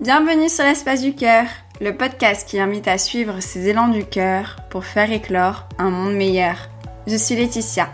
[0.00, 1.46] Bienvenue sur l'espace du cœur,
[1.80, 6.14] le podcast qui invite à suivre ses élans du cœur pour faire éclore un monde
[6.14, 6.68] meilleur.
[7.08, 7.88] Je suis Laetitia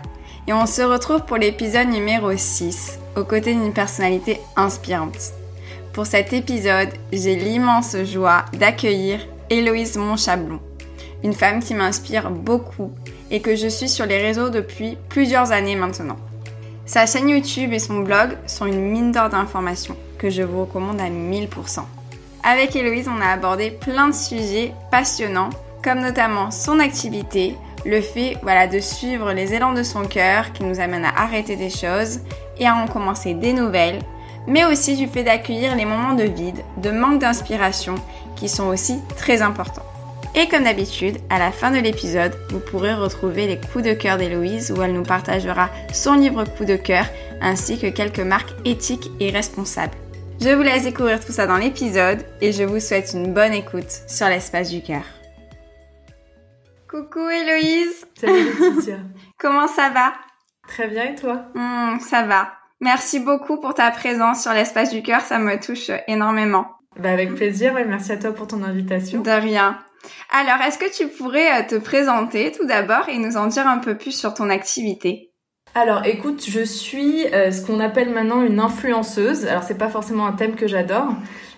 [0.47, 5.33] et on se retrouve pour l'épisode numéro 6 aux côtés d'une personnalité inspirante.
[5.93, 10.59] Pour cet épisode, j'ai l'immense joie d'accueillir Héloïse Monchablon,
[11.23, 12.91] une femme qui m'inspire beaucoup
[13.31, 16.17] et que je suis sur les réseaux depuis plusieurs années maintenant.
[16.85, 21.01] Sa chaîne YouTube et son blog sont une mine d'or d'informations que je vous recommande
[21.01, 21.79] à 1000%.
[22.47, 25.49] Avec Héloïse, on a abordé plein de sujets passionnants,
[25.83, 27.55] comme notamment son activité,
[27.87, 31.55] le fait voilà, de suivre les élans de son cœur qui nous amènent à arrêter
[31.55, 32.19] des choses
[32.59, 33.97] et à en commencer des nouvelles,
[34.45, 37.95] mais aussi du fait d'accueillir les moments de vide, de manque d'inspiration
[38.35, 39.81] qui sont aussi très importants.
[40.35, 44.19] Et comme d'habitude, à la fin de l'épisode, vous pourrez retrouver les coups de cœur
[44.19, 47.05] d'Héloïse où elle nous partagera son livre coup de cœur
[47.41, 49.97] ainsi que quelques marques éthiques et responsables.
[50.41, 53.89] Je vous laisse découvrir tout ça dans l'épisode et je vous souhaite une bonne écoute
[54.07, 55.03] sur l'espace du cœur.
[56.89, 58.97] Coucou Héloïse Salut Laetitia
[59.39, 60.13] Comment ça va?
[60.67, 61.45] Très bien et toi?
[61.55, 62.51] Hmm, Ça va.
[62.79, 66.67] Merci beaucoup pour ta présence sur l'espace du cœur, ça me touche énormément.
[66.99, 69.21] Bah avec plaisir, et merci à toi pour ton invitation.
[69.21, 69.79] De rien.
[70.31, 73.79] Alors, est-ce que tu pourrais euh, te présenter tout d'abord et nous en dire un
[73.79, 75.31] peu plus sur ton activité?
[75.77, 79.45] Alors écoute, je suis euh, ce qu'on appelle maintenant une influenceuse.
[79.45, 81.09] Alors c'est pas forcément un thème que j'adore,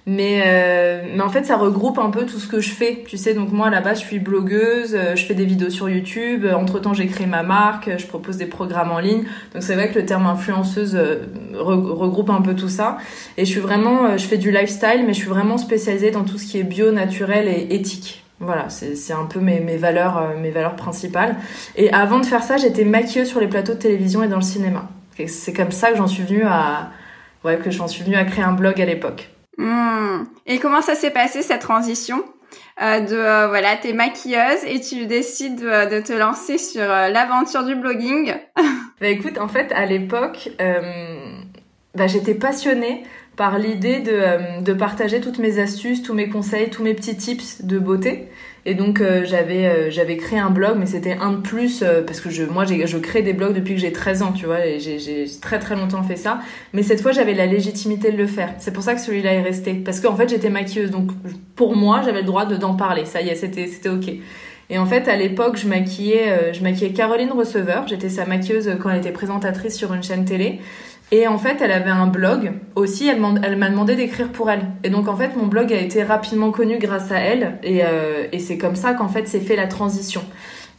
[0.07, 3.03] mais euh, mais en fait ça regroupe un peu tout ce que je fais.
[3.07, 6.47] Tu sais, donc moi là-bas je suis blogueuse, euh, je fais des vidéos sur YouTube.
[6.51, 9.25] Entre temps j'ai créé ma marque, je propose des programmes en ligne.
[9.53, 12.97] Donc c'est vrai que le terme influenceuse re- regroupe un peu tout ça.
[13.37, 16.39] Et je suis vraiment, je fais du lifestyle, mais je suis vraiment spécialisée dans tout
[16.39, 18.23] ce qui est bio, naturel et éthique.
[18.39, 21.35] Voilà, c'est un peu mes, mes valeurs euh, mes valeurs principales.
[21.75, 24.43] Et avant de faire ça, j'étais maquilleuse sur les plateaux de télévision et dans le
[24.43, 24.87] cinéma.
[25.27, 26.91] C'est comme ça que j'en suis venue à
[27.43, 29.29] ouais que j'en suis venue à créer un blog à l'époque.
[29.57, 30.25] Hmm.
[30.45, 32.23] Et comment ça s'est passé cette transition
[32.79, 37.75] euh, de euh, voilà, t'es maquilleuse et tu décides de te lancer sur l'aventure du
[37.75, 38.35] blogging?
[38.99, 40.49] Bah écoute, en fait, à l'époque,
[41.93, 43.03] bah, j'étais passionnée
[43.37, 47.15] par l'idée de, euh, de partager toutes mes astuces, tous mes conseils, tous mes petits
[47.15, 48.27] tips de beauté.
[48.67, 52.03] Et donc euh, j'avais euh, j'avais créé un blog, mais c'était un de plus euh,
[52.05, 54.65] parce que je moi je crée des blogs depuis que j'ai 13 ans, tu vois,
[54.65, 56.39] et j'ai j'ai très très longtemps fait ça.
[56.73, 58.53] Mais cette fois j'avais la légitimité de le faire.
[58.59, 61.11] C'est pour ça que celui-là est resté parce qu'en fait j'étais maquilleuse, donc
[61.55, 63.05] pour moi j'avais le droit de d'en parler.
[63.05, 64.11] Ça y est, c'était c'était ok.
[64.69, 67.87] Et en fait, à l'époque, je maquillais, euh, je maquillais Caroline Receveur.
[67.87, 70.59] J'étais sa maquilleuse quand elle était présentatrice sur une chaîne télé.
[71.11, 73.07] Et en fait, elle avait un blog aussi.
[73.07, 74.65] Elle m'a demandé d'écrire pour elle.
[74.83, 77.59] Et donc, en fait, mon blog a été rapidement connu grâce à elle.
[77.63, 80.21] Et, euh, et c'est comme ça qu'en fait, s'est fait la transition.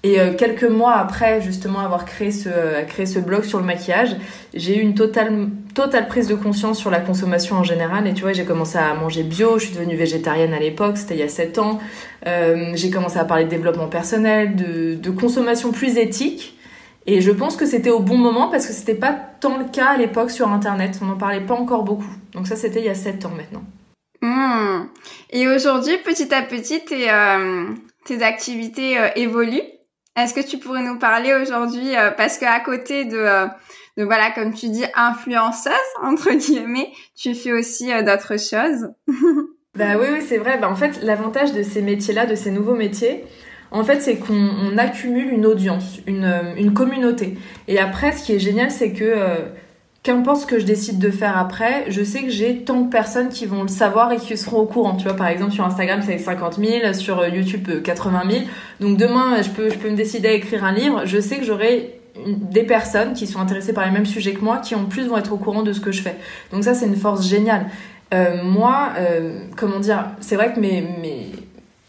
[0.05, 3.65] Et euh, quelques mois après, justement, avoir créé ce, euh, créé ce blog sur le
[3.65, 4.15] maquillage,
[4.55, 8.07] j'ai eu une totale, totale prise de conscience sur la consommation en général.
[8.07, 9.59] Et tu vois, j'ai commencé à manger bio.
[9.59, 10.99] Je suis devenue végétarienne à l'époque.
[10.99, 11.81] C'était il y a 7 ans.
[12.27, 16.58] Euh, j'ai commencé à parler de développement personnel, de, de consommation plus éthique.
[17.11, 19.87] Et je pense que c'était au bon moment parce que c'était pas tant le cas
[19.87, 20.99] à l'époque sur Internet.
[21.01, 22.13] On n'en parlait pas encore beaucoup.
[22.35, 23.63] Donc ça, c'était il y a 7 ans maintenant.
[24.21, 24.89] Hmm.
[25.31, 27.65] Et aujourd'hui, petit à petit, tes, euh,
[28.05, 29.63] tes activités euh, évoluent.
[30.17, 33.47] Est-ce que tu pourrais nous parler aujourd'hui, euh, parce que à côté de,
[33.97, 38.91] de voilà, comme tu dis, influenceuse entre guillemets, tu fais aussi d'autres choses?
[39.75, 40.59] Bah oui, oui, c'est vrai.
[40.59, 43.25] Bah, en fait, l'avantage de ces métiers-là, de ces nouveaux métiers,
[43.71, 47.37] en fait, c'est qu'on on accumule une audience, une, euh, une communauté.
[47.67, 49.37] Et après, ce qui est génial, c'est que euh,
[50.03, 53.29] qu'importe ce que je décide de faire après, je sais que j'ai tant de personnes
[53.29, 54.97] qui vont le savoir et qui seront au courant.
[54.97, 58.45] Tu vois, par exemple, sur Instagram, c'est 50 000, sur euh, YouTube, euh, 80 000.
[58.81, 61.03] Donc demain, je peux, je peux me décider à écrire un livre.
[61.05, 64.59] Je sais que j'aurai des personnes qui sont intéressées par les mêmes sujets que moi,
[64.59, 66.17] qui en plus vont être au courant de ce que je fais.
[66.53, 67.67] Donc ça, c'est une force géniale.
[68.43, 68.89] Moi,
[69.57, 71.31] comment dire, c'est vrai que mes, mes,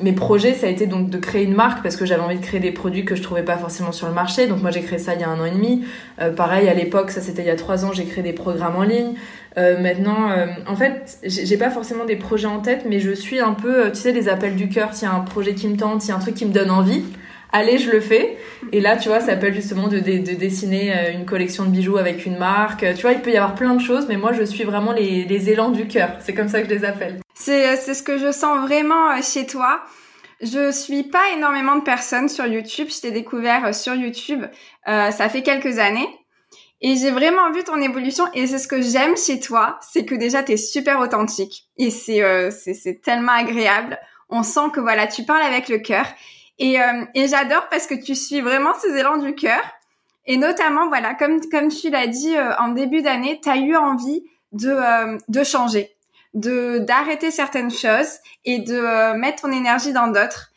[0.01, 2.45] mes projets, ça a été donc de créer une marque parce que j'avais envie de
[2.45, 4.47] créer des produits que je trouvais pas forcément sur le marché.
[4.47, 5.83] Donc moi, j'ai créé ça il y a un an et demi.
[6.21, 8.77] Euh, pareil, à l'époque, ça c'était il y a trois ans, j'ai créé des programmes
[8.77, 9.15] en ligne.
[9.57, 13.39] Euh, maintenant, euh, en fait, j'ai pas forcément des projets en tête, mais je suis
[13.39, 14.93] un peu, euh, tu sais, les appels du cœur.
[14.93, 16.53] S'il y a un projet qui me tente, s'il y a un truc qui me
[16.53, 17.03] donne envie,
[17.51, 18.37] allez, je le fais.
[18.71, 21.69] Et là, tu vois, ça s'appelle justement de, de, de dessiner euh, une collection de
[21.69, 22.85] bijoux avec une marque.
[22.95, 25.25] Tu vois, il peut y avoir plein de choses, mais moi, je suis vraiment les,
[25.25, 26.11] les élans du cœur.
[26.19, 27.19] C'est comme ça que je les appelle.
[27.33, 29.81] C'est, c'est ce que je sens vraiment euh, chez toi.
[30.41, 32.87] Je suis pas énormément de personnes sur YouTube.
[32.89, 34.45] Je t'ai découvert euh, sur YouTube.
[34.87, 36.07] Euh, ça fait quelques années.
[36.81, 38.23] Et j'ai vraiment vu ton évolution.
[38.33, 39.77] Et c'est ce que j'aime chez toi.
[39.81, 41.65] C'est que déjà, t'es super authentique.
[41.77, 43.99] Et c'est, euh, c'est tellement agréable.
[44.29, 46.05] On sent que voilà, tu parles avec le cœur.
[46.59, 49.61] Et, euh, et j'adore parce que tu suis vraiment ces élans du cœur.
[50.25, 53.75] Et notamment, voilà, comme, comme tu l'as dit euh, en début d'année, tu as eu
[53.75, 55.95] envie de, euh, de changer
[56.35, 60.51] de d'arrêter certaines choses et de mettre ton énergie dans d'autres.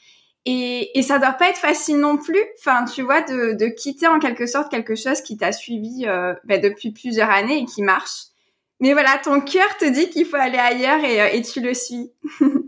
[0.44, 4.06] Et, et ça doit pas être facile non plus, enfin tu vois, de, de quitter
[4.06, 6.04] en quelque sorte quelque chose qui t'a suivi
[6.44, 8.26] ben, depuis plusieurs années et qui marche.
[8.80, 12.12] Mais voilà, ton cœur te dit qu'il faut aller ailleurs et, et tu le suis.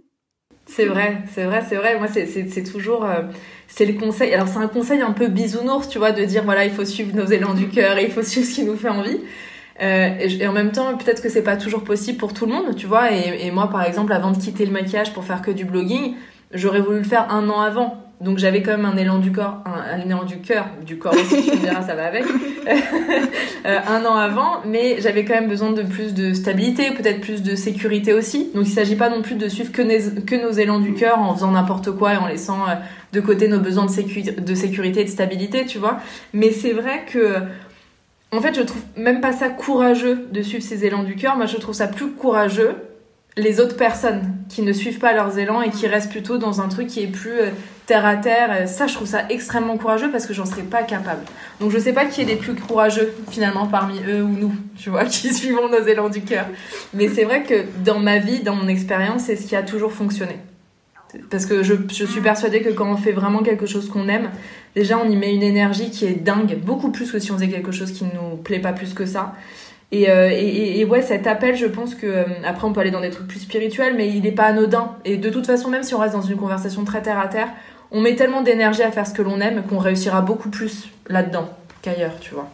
[0.75, 1.97] C'est vrai, c'est vrai, c'est vrai.
[1.99, 3.23] Moi, c'est toujours, euh,
[3.69, 4.35] c'est le conseil.
[4.35, 7.15] Alors, c'est un conseil un peu bisounours, tu vois, de dire voilà, il faut suivre
[7.15, 9.21] nos élans du cœur il faut suivre ce qui nous fait envie.
[9.81, 12.75] Euh, et, en même temps, peut-être que c'est pas toujours possible pour tout le monde,
[12.75, 13.13] tu vois.
[13.13, 16.17] Et, et, moi, par exemple, avant de quitter le maquillage pour faire que du blogging,
[16.53, 18.04] j'aurais voulu le faire un an avant.
[18.21, 21.43] Donc j'avais quand même un élan du corps, un, élan du cœur, du corps aussi,
[21.43, 22.25] tu me diras, ça va avec,
[23.67, 27.43] euh, un an avant, mais j'avais quand même besoin de plus de stabilité, peut-être plus
[27.43, 28.51] de sécurité aussi.
[28.55, 29.83] Donc il s'agit pas non plus de suivre que,
[30.21, 32.75] que nos élans du cœur en faisant n'importe quoi et en laissant euh,
[33.13, 35.99] de côté nos besoins de, de sécurité et de stabilité, tu vois.
[36.33, 37.39] Mais c'est vrai que
[38.33, 41.37] en fait, je trouve même pas ça courageux de suivre ces élans du cœur.
[41.37, 42.75] Moi, je trouve ça plus courageux
[43.37, 46.69] les autres personnes qui ne suivent pas leurs élans et qui restent plutôt dans un
[46.69, 47.51] truc qui est plus euh,
[47.87, 48.51] terre à terre.
[48.53, 51.23] Euh, ça, je trouve ça extrêmement courageux parce que j'en serais pas capable.
[51.61, 54.91] Donc, je sais pas qui est les plus courageux finalement parmi eux ou nous, tu
[54.91, 56.47] vois, qui suivons nos élans du cœur.
[56.93, 59.93] Mais c'est vrai que dans ma vie, dans mon expérience, c'est ce qui a toujours
[59.93, 60.37] fonctionné.
[61.31, 64.31] Parce que je, je suis persuadée que quand on fait vraiment quelque chose qu'on aime,
[64.75, 67.49] déjà on y met une énergie qui est dingue, beaucoup plus que si on faisait
[67.49, 69.33] quelque chose qui ne nous plaît pas plus que ça.
[70.03, 73.01] Euh, et, et, ouais, cet appel, je pense que euh, après on peut aller dans
[73.01, 74.97] des trucs plus spirituels, mais il n'est pas anodin.
[75.05, 77.49] Et de toute façon, même si on reste dans une conversation très terre à terre,
[77.91, 81.49] on met tellement d'énergie à faire ce que l'on aime qu'on réussira beaucoup plus là-dedans
[81.83, 82.49] qu'ailleurs, tu vois.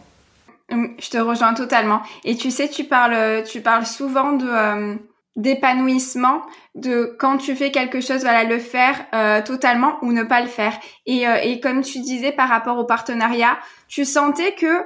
[0.71, 2.01] Hum, je te rejoins totalement.
[2.23, 4.95] Et tu sais, tu parles, tu parles souvent de euh,
[5.35, 6.41] d'épanouissement,
[6.75, 9.05] de quand tu fais quelque chose, voilà, le faire
[9.45, 10.73] totalement ou ne pas le faire.
[11.05, 13.57] Et, et comme tu disais par rapport au partenariat,
[13.87, 14.85] tu sentais que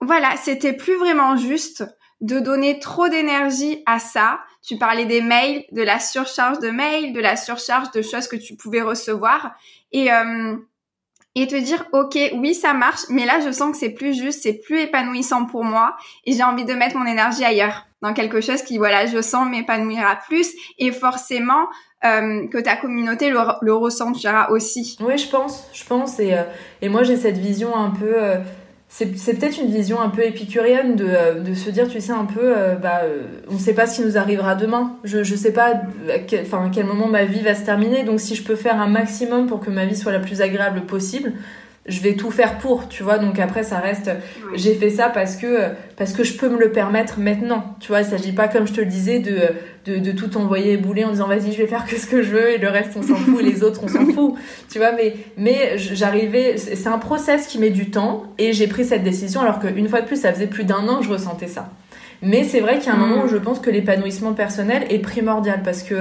[0.00, 1.84] voilà, c'était plus vraiment juste
[2.20, 4.40] de donner trop d'énergie à ça.
[4.62, 8.36] Tu parlais des mails, de la surcharge de mails, de la surcharge de choses que
[8.36, 9.54] tu pouvais recevoir
[9.92, 10.56] et euh,
[11.34, 14.42] et te dire ok oui ça marche mais là je sens que c'est plus juste
[14.42, 18.40] c'est plus épanouissant pour moi et j'ai envie de mettre mon énergie ailleurs dans quelque
[18.40, 21.68] chose qui voilà je sens m'épanouira plus et forcément
[22.04, 26.42] euh, que ta communauté le, ressentira aussi oui je pense je pense et euh,
[26.82, 28.14] et moi j'ai cette vision un peu
[28.90, 32.56] c'est peut-être une vision un peu épicurienne de, euh, se dire, tu sais, un peu,
[32.56, 34.96] euh, bah, euh, on ne sait pas ce qui nous arrivera demain.
[35.04, 38.02] Je ne sais pas à quel moment ma vie va se terminer.
[38.04, 40.82] Donc, si je peux faire un maximum pour que ma vie soit la plus agréable
[40.82, 41.34] possible,
[41.88, 43.18] je vais tout faire pour, tu vois.
[43.18, 44.10] Donc après, ça reste,
[44.54, 48.00] j'ai fait ça parce que parce que je peux me le permettre maintenant, tu vois.
[48.00, 49.38] Il s'agit pas, comme je te le disais, de
[49.86, 52.30] de, de tout envoyer bouler en disant vas-y, je vais faire que ce que je
[52.30, 54.34] veux et le reste on s'en fout et les autres on s'en fout,
[54.70, 54.92] tu vois.
[54.92, 59.40] Mais mais j'arrivais, c'est un process qui met du temps et j'ai pris cette décision
[59.40, 61.70] alors qu'une fois de plus, ça faisait plus d'un an que je ressentais ça.
[62.20, 64.98] Mais c'est vrai qu'il y a un moment où je pense que l'épanouissement personnel est
[64.98, 65.94] primordial parce que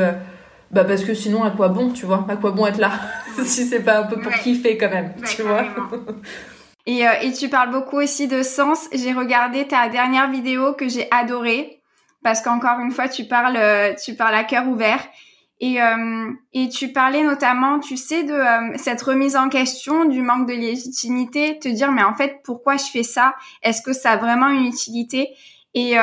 [0.72, 2.26] bah parce que sinon à quoi bon tu vois?
[2.28, 2.92] À quoi bon être là?
[3.44, 5.64] Si c'est pas un peu pour kiffer quand même tu vois?
[6.86, 8.88] et, euh, et tu parles beaucoup aussi de sens.
[8.92, 11.82] J'ai regardé ta dernière vidéo que j'ai adorée
[12.24, 15.00] parce qu'encore une fois tu parles euh, tu parles à cœur ouvert.
[15.60, 18.40] Et euh, et tu parlais notamment tu sais de
[18.78, 22.86] cette remise en question du manque de légitimité te dire mais en fait pourquoi je
[22.92, 23.34] fais ça?
[23.64, 25.30] Est-ce que ça a vraiment une utilité?
[25.74, 25.96] Et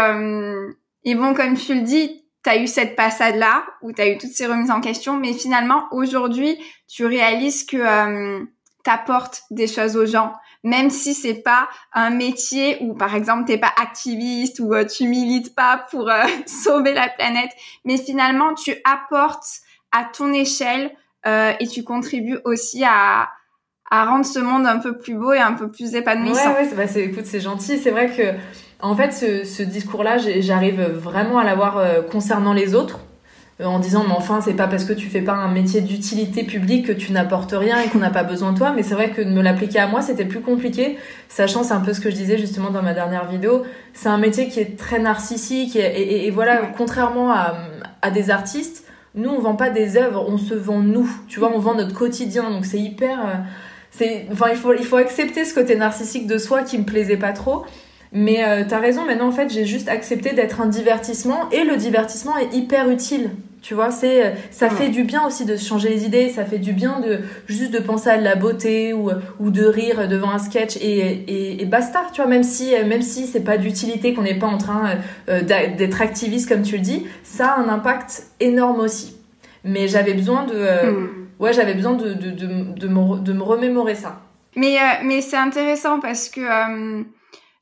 [1.05, 4.19] et bon comme tu le dis tu as eu cette passade-là où tu as eu
[4.19, 8.45] toutes ces remises en question, mais finalement, aujourd'hui, tu réalises que euh,
[8.85, 13.47] tu apportes des choses aux gens, même si c'est pas un métier où, par exemple,
[13.47, 17.51] t'es pas activiste ou euh, tu milites pas pour euh, sauver la planète,
[17.85, 19.47] mais finalement, tu apportes
[19.91, 20.95] à ton échelle
[21.27, 23.31] euh, et tu contribues aussi à,
[23.91, 26.53] à rendre ce monde un peu plus beau et un peu plus épanouissant.
[26.53, 27.79] Ouais, ouais, bah, écoute, c'est gentil.
[27.79, 28.37] C'est vrai que
[28.81, 33.01] en fait, ce, discours-là, j'arrive vraiment à l'avoir euh, concernant les autres,
[33.61, 36.45] euh, en disant, mais enfin, c'est pas parce que tu fais pas un métier d'utilité
[36.45, 38.73] publique que tu n'apportes rien et qu'on n'a pas besoin de toi.
[38.75, 41.81] Mais c'est vrai que de me l'appliquer à moi, c'était plus compliqué, sachant, c'est un
[41.81, 43.63] peu ce que je disais justement dans ma dernière vidéo,
[43.93, 47.55] c'est un métier qui est très narcissique et, voilà, contrairement à,
[48.03, 51.09] à des artistes, nous, on vend pas des œuvres, on se vend nous.
[51.29, 52.51] Tu vois, on vend notre quotidien.
[52.51, 53.21] Donc c'est hyper.
[53.21, 53.35] Euh,
[53.91, 57.17] c'est, enfin, il faut, il faut accepter ce côté narcissique de soi qui me plaisait
[57.17, 57.65] pas trop.
[58.17, 61.77] Mais euh, t'as raison, maintenant en fait j'ai juste accepté d'être un divertissement et le
[61.77, 63.31] divertissement est hyper utile.
[63.61, 66.59] Tu vois, c'est euh, ça fait du bien aussi de changer les idées, ça fait
[66.59, 70.39] du bien de juste de penser à la beauté ou, ou de rire devant un
[70.39, 72.03] sketch et, et, basta.
[72.13, 74.91] Tu vois, même si même si c'est pas d'utilité, qu'on n'est pas en train
[75.29, 79.17] euh, d'être activiste comme tu le dis, ça a un impact énorme aussi.
[79.65, 81.09] Mais j'avais besoin de hmm.
[81.41, 82.47] ouais j'avais besoin de de, de,
[82.79, 84.21] de, me, de me remémorer ça.
[84.55, 86.43] Mais mais c'est intéressant parce que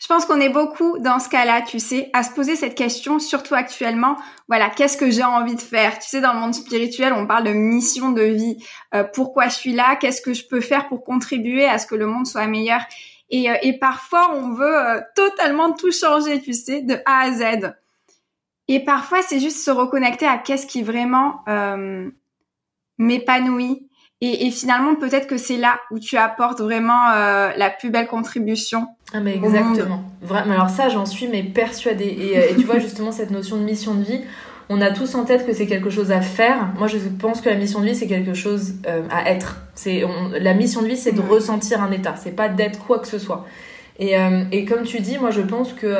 [0.03, 3.21] Je pense qu'on est beaucoup dans ce cas-là, tu sais, à se poser cette question,
[3.21, 4.17] surtout actuellement.
[4.49, 5.97] Voilà, qu'est-ce que j'ai envie de faire?
[6.01, 8.57] Tu sais, dans le monde spirituel, on parle de mission de vie.
[8.97, 9.95] Euh, pourquoi je suis là?
[9.95, 12.81] Qu'est-ce que je peux faire pour contribuer à ce que le monde soit meilleur?
[13.31, 17.31] Et, euh, et, parfois, on veut euh, totalement tout changer, tu sais, de A à
[17.31, 17.73] Z.
[18.67, 21.45] Et parfois, c'est juste se reconnecter à qu'est-ce qui vraiment
[22.99, 23.89] m'épanouit
[24.23, 28.07] et, et finalement, peut-être que c'est là où tu apportes vraiment euh, la plus belle
[28.07, 28.87] contribution.
[29.13, 30.03] Ah mais exactement.
[30.23, 30.55] Vraiment.
[30.55, 32.17] Alors ça, j'en suis mais persuadée.
[32.19, 34.21] Et, euh, et tu vois justement cette notion de mission de vie,
[34.69, 36.69] on a tous en tête que c'est quelque chose à faire.
[36.79, 39.59] Moi, je pense que la mission de vie, c'est quelque chose euh, à être.
[39.75, 40.03] C'est
[40.41, 42.15] la mission de vie, c'est de ressentir un état.
[42.17, 43.47] C'est pas d'être quoi que ce soit.
[43.99, 45.95] Et, euh, et, comme tu dis, moi, je pense que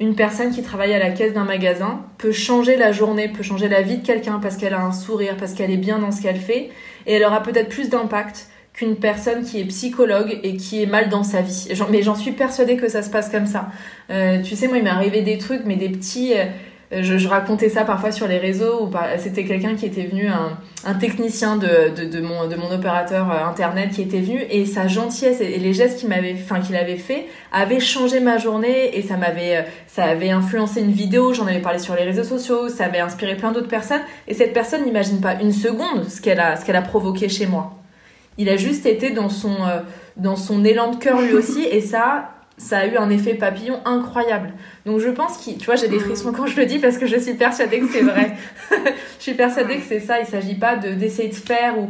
[0.00, 3.68] une personne qui travaille à la caisse d'un magasin peut changer la journée, peut changer
[3.68, 6.22] la vie de quelqu'un parce qu'elle a un sourire, parce qu'elle est bien dans ce
[6.22, 6.70] qu'elle fait,
[7.06, 8.48] et elle aura peut-être plus d'impact
[8.78, 11.68] qu'une personne qui est psychologue et qui est mal dans sa vie.
[11.90, 13.70] Mais j'en suis persuadée que ça se passe comme ça.
[14.10, 16.34] Euh, tu sais, moi, il m'est arrivé des trucs, mais des petits...
[16.34, 16.44] Euh,
[16.90, 22.20] je, racontais ça parfois sur les réseaux c'était quelqu'un qui était venu, un, technicien de,
[22.22, 26.96] mon, opérateur euh, internet qui était venu et sa gentillesse et, les gestes qu'il avait
[26.96, 29.66] fait avaient changé ma journée et ça m'avait,
[29.98, 31.34] avait influencé une vidéo.
[31.34, 34.54] J'en avais parlé sur les réseaux sociaux, ça avait inspiré plein d'autres personnes et cette
[34.54, 37.77] personne n'imagine pas une seconde ce qu'elle a provoqué chez moi.
[38.38, 39.56] Il a juste été dans son,
[40.16, 43.80] dans son élan de cœur lui aussi et ça ça a eu un effet papillon
[43.84, 44.52] incroyable.
[44.84, 47.06] Donc je pense que, tu vois, j'ai des frissons quand je le dis parce que
[47.06, 48.36] je suis persuadée que c'est vrai.
[49.18, 50.20] je suis persuadée que c'est ça.
[50.20, 51.88] Il s'agit pas de d'essayer de faire ou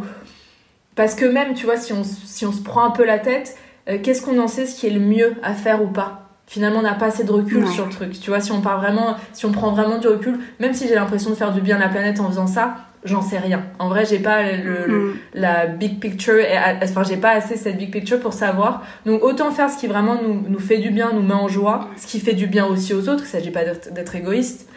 [0.95, 3.57] parce que même, tu vois, si on si on se prend un peu la tête,
[3.89, 6.25] euh, qu'est-ce qu'on en sait ce qui est le mieux à faire ou pas?
[6.47, 8.19] Finalement, on n'a pas assez de recul sur le truc.
[8.21, 10.95] Tu vois, si on part vraiment, si on prend vraiment du recul, même si j'ai
[10.95, 13.65] l'impression de faire du bien à la planète en faisant ça, j'en sais rien.
[13.79, 15.15] En vrai, j'ai pas le, mm.
[15.35, 16.35] la big picture,
[16.83, 18.85] enfin, j'ai pas assez cette big picture pour savoir.
[19.07, 21.89] Donc, autant faire ce qui vraiment nous, nous fait du bien, nous met en joie,
[21.97, 23.25] ce qui fait du bien aussi aux autres.
[23.25, 24.69] Il s'agit pas d'être égoïste.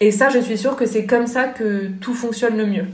[0.00, 2.86] Et ça, je suis sûre que c'est comme ça que tout fonctionne le mieux.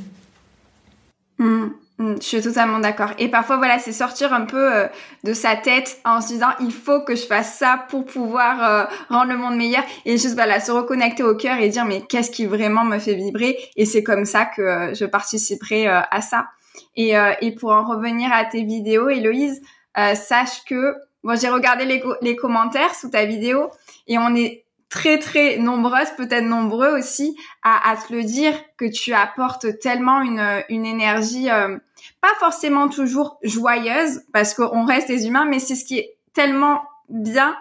[1.38, 1.68] Mm.
[2.02, 3.10] Mm, je suis totalement d'accord.
[3.18, 4.88] Et parfois, voilà, c'est sortir un peu euh,
[5.22, 8.84] de sa tête en se disant, il faut que je fasse ça pour pouvoir euh,
[9.08, 9.84] rendre le monde meilleur.
[10.04, 13.14] Et juste, voilà, se reconnecter au cœur et dire, mais qu'est-ce qui vraiment me fait
[13.14, 16.48] vibrer Et c'est comme ça que euh, je participerai à ça.
[16.96, 17.14] Et,
[17.60, 19.62] pour en revenir à tes vidéos, Héloïse,
[19.94, 23.70] sache que, bon, j'ai regardé les commentaires sous ta vidéo
[24.08, 24.61] et on est
[24.92, 30.20] très très nombreuses, peut-être nombreux aussi, à, à, te le dire que tu apportes tellement
[30.20, 31.78] une, une énergie, euh,
[32.20, 36.82] pas forcément toujours joyeuse, parce qu'on reste des humains, mais c'est ce qui est tellement
[37.08, 37.56] bien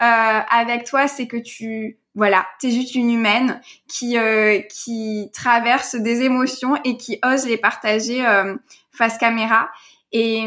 [0.00, 5.96] euh, avec toi, c'est que tu, voilà, t'es juste une humaine qui euh, qui traverse
[5.96, 8.54] des émotions et qui ose les partager euh,
[8.92, 9.70] face caméra.
[10.12, 10.46] Et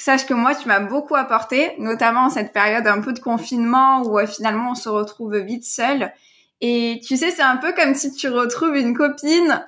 [0.00, 4.02] sache que moi, tu m'as beaucoup apporté, notamment en cette période un peu de confinement
[4.02, 6.12] où euh, finalement on se retrouve vite seul.
[6.60, 9.64] Et tu sais, c'est un peu comme si tu retrouves une copine.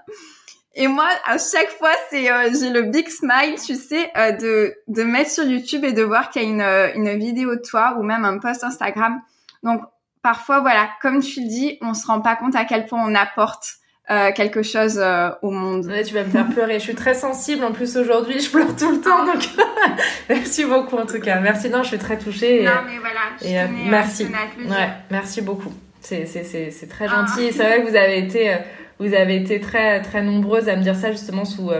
[0.75, 4.75] Et moi, à chaque fois, c'est euh, j'ai le big smile, tu sais, euh, de
[4.89, 7.97] de mettre sur YouTube et de voir qu'il y a une une vidéo de toi
[7.99, 9.21] ou même un post Instagram.
[9.63, 9.83] Donc
[10.23, 13.15] parfois, voilà, comme tu le dis, on se rend pas compte à quel point on
[13.15, 13.80] apporte
[14.11, 15.87] euh, quelque chose euh, au monde.
[15.87, 16.75] Ouais, tu vas me faire pleurer.
[16.81, 18.41] Je suis très sensible en plus aujourd'hui.
[18.41, 19.25] Je pleure tout le temps.
[19.25, 19.49] Donc
[20.29, 21.39] merci beaucoup en tout cas.
[21.39, 21.71] Merci.
[21.71, 22.65] Non, je suis très touchée.
[22.65, 23.21] non, mais voilà.
[23.41, 24.25] Je et, euh, merci.
[24.25, 25.73] ouais, merci beaucoup.
[26.01, 27.25] C'est c'est c'est c'est très ah.
[27.25, 27.53] gentil.
[27.53, 28.57] C'est vrai que vous avez été
[28.99, 31.71] vous avez été très très nombreuses à me dire ça justement sous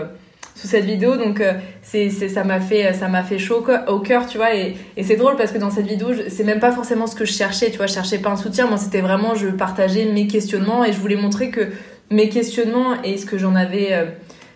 [0.55, 1.41] sous cette vidéo donc
[1.81, 5.03] c'est c'est ça m'a fait ça m'a fait chaud au cœur tu vois et, et
[5.03, 7.71] c'est drôle parce que dans cette vidéo c'est même pas forcément ce que je cherchais
[7.71, 10.91] tu vois je cherchais pas un soutien moi c'était vraiment je partageais mes questionnements et
[10.93, 11.69] je voulais montrer que
[12.11, 14.05] mes questionnements et ce que j'en avais euh,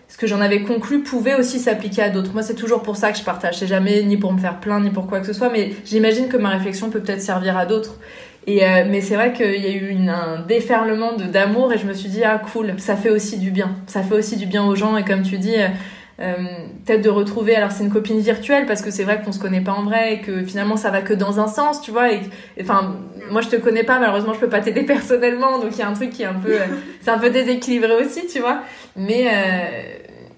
[0.08, 2.32] ce que j'en avais conclu pouvait aussi s'appliquer à d'autres.
[2.32, 3.58] Moi, c'est toujours pour ça que je partage.
[3.58, 6.28] C'est jamais ni pour me faire plaindre ni pour quoi que ce soit, mais j'imagine
[6.28, 7.98] que ma réflexion peut peut-être servir à d'autres.
[8.46, 11.92] Et euh, mais c'est vrai qu'il y a eu un déferlement d'amour et je me
[11.92, 13.74] suis dit ah cool, ça fait aussi du bien.
[13.88, 15.56] Ça fait aussi du bien aux gens et comme tu dis.
[16.18, 16.36] Euh, euh,
[16.84, 19.60] peut-être de retrouver alors c'est une copine virtuelle parce que c'est vrai qu'on se connaît
[19.60, 22.20] pas en vrai et que finalement ça va que dans un sens tu vois et
[22.60, 22.96] enfin
[23.30, 25.88] moi je te connais pas malheureusement je peux pas t'aider personnellement donc il y a
[25.88, 26.66] un truc qui est un peu euh,
[27.02, 28.62] c'est un peu déséquilibré aussi tu vois.
[28.96, 29.82] Mais euh,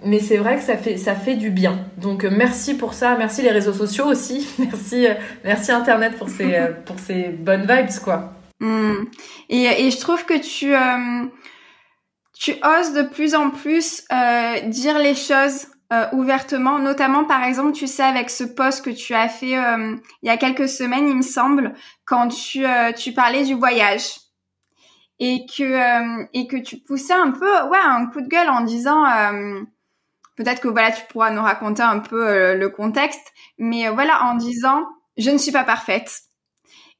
[0.04, 1.78] mais c'est vrai que ça fait ça fait du bien.
[1.96, 5.06] Donc merci pour ça merci les réseaux sociaux aussi merci
[5.44, 6.56] merci internet pour ces
[6.86, 8.32] pour ces bonnes vibes quoi.
[8.60, 9.04] Mmh.
[9.50, 10.74] et, et je trouve que tu
[12.38, 17.72] tu oses de plus en plus euh, dire les choses euh, ouvertement, notamment par exemple,
[17.72, 21.08] tu sais, avec ce post que tu as fait euh, il y a quelques semaines,
[21.08, 24.20] il me semble, quand tu, euh, tu parlais du voyage.
[25.20, 29.02] Et que et que tu poussais un peu, ouais, un coup de gueule en disant,
[30.36, 34.86] peut-être que voilà, tu pourras nous raconter un peu le contexte, mais voilà, en disant,
[35.16, 36.27] je ne suis pas parfaite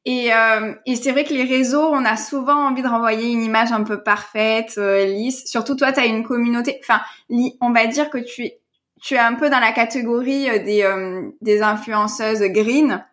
[0.04, 3.42] Et, euh, et c'est vrai que les réseaux, on a souvent envie de renvoyer une
[3.42, 5.44] image un peu parfaite, euh, lisse.
[5.46, 6.80] Surtout toi, tu as une communauté.
[6.82, 7.00] Enfin,
[7.60, 12.40] on va dire que tu es, un peu dans la catégorie euh, des, des influenceuses
[12.40, 13.04] green.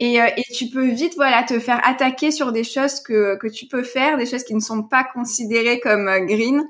[0.00, 3.66] Et, et tu peux vite voilà te faire attaquer sur des choses que, que tu
[3.66, 6.64] peux faire, des choses qui ne sont pas considérées comme green.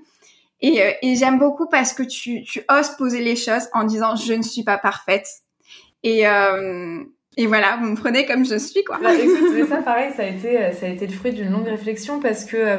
[0.61, 4.35] Et, et j'aime beaucoup parce que tu, tu oses poser les choses en disant je
[4.35, 5.26] ne suis pas parfaite.
[6.02, 7.02] Et, euh,
[7.36, 8.98] et voilà, vous me prenez comme je suis, quoi.
[9.02, 11.66] Bah, écoute, ça, pareil, ça a été, euh, ça a été le fruit d'une longue
[11.66, 12.78] réflexion parce que euh,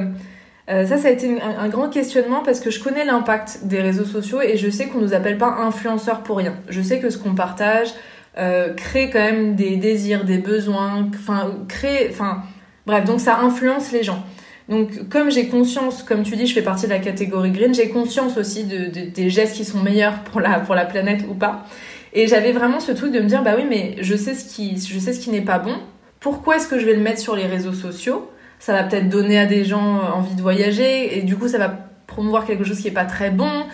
[0.70, 4.06] euh, ça, ça a été un, grand questionnement parce que je connais l'impact des réseaux
[4.06, 6.56] sociaux et je sais qu'on nous appelle pas influenceurs pour rien.
[6.70, 7.90] Je sais que ce qu'on partage
[8.76, 12.44] crée quand même des désirs, des besoins, enfin, crée, enfin,
[12.86, 14.26] bref, donc ça influence les gens.
[14.68, 17.88] Donc, comme j'ai conscience, comme tu dis, je fais partie de la catégorie green, j'ai
[17.88, 21.66] conscience aussi de, des gestes qui sont meilleurs pour la, pour la planète ou pas.
[22.16, 24.78] Et j'avais vraiment ce truc de me dire, bah oui, mais je sais ce qui,
[24.78, 25.76] je sais ce qui n'est pas bon.
[26.22, 28.32] Pourquoi est-ce que je vais le mettre sur les réseaux sociaux?
[28.58, 31.78] Ça va peut-être donner à des gens envie de voyager et du coup, ça va
[32.08, 33.66] promouvoir quelque chose qui est pas très bon.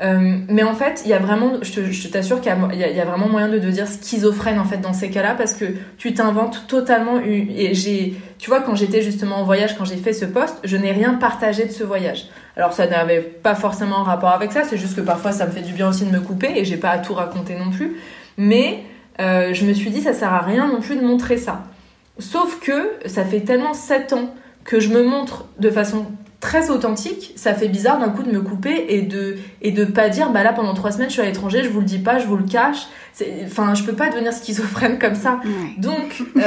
[0.00, 3.48] Euh, mais en fait, il y a vraiment, je t'assure qu'il y, a vraiment moyen
[3.48, 5.64] de dire schizophrène en fait dans ces cas-là parce que
[5.96, 7.20] tu t'inventes totalement.
[7.20, 10.76] Et j'ai, tu vois, quand j'étais justement en voyage, quand j'ai fait ce poste, je
[10.76, 12.28] n'ai rien partagé de ce voyage.
[12.56, 15.52] Alors ça n'avait pas forcément un rapport avec ça, c'est juste que parfois ça me
[15.52, 17.96] fait du bien aussi de me couper et j'ai pas à tout raconter non plus.
[18.36, 18.84] Mais
[19.20, 21.64] euh, je me suis dit ça sert à rien non plus de montrer ça.
[22.18, 26.06] Sauf que ça fait tellement 7 ans que je me montre de façon
[26.40, 30.08] très authentique, ça fait bizarre d'un coup de me couper et de et de pas
[30.08, 32.18] dire bah là pendant trois semaines je suis à l'étranger, je vous le dis pas,
[32.18, 32.86] je vous le cache.
[33.44, 35.40] Enfin, je peux pas devenir schizophrène comme ça.
[35.78, 36.40] Donc euh,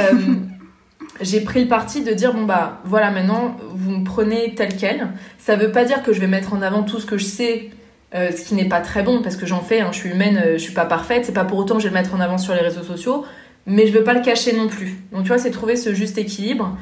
[1.20, 5.08] j'ai pris le parti de dire bon bah voilà maintenant vous me prenez tel quel.
[5.38, 7.70] Ça veut pas dire que je vais mettre en avant tout ce que je sais.
[8.14, 10.36] Euh, ce qui n'est pas très bon parce que j'en fais, hein, je suis humaine,
[10.44, 12.20] euh, je suis pas parfaite, c'est pas pour autant que je vais le mettre en
[12.20, 13.24] avant sur les réseaux sociaux,
[13.64, 14.98] mais je veux pas le cacher non plus.
[15.12, 16.76] Donc tu vois, c'est trouver ce juste équilibre.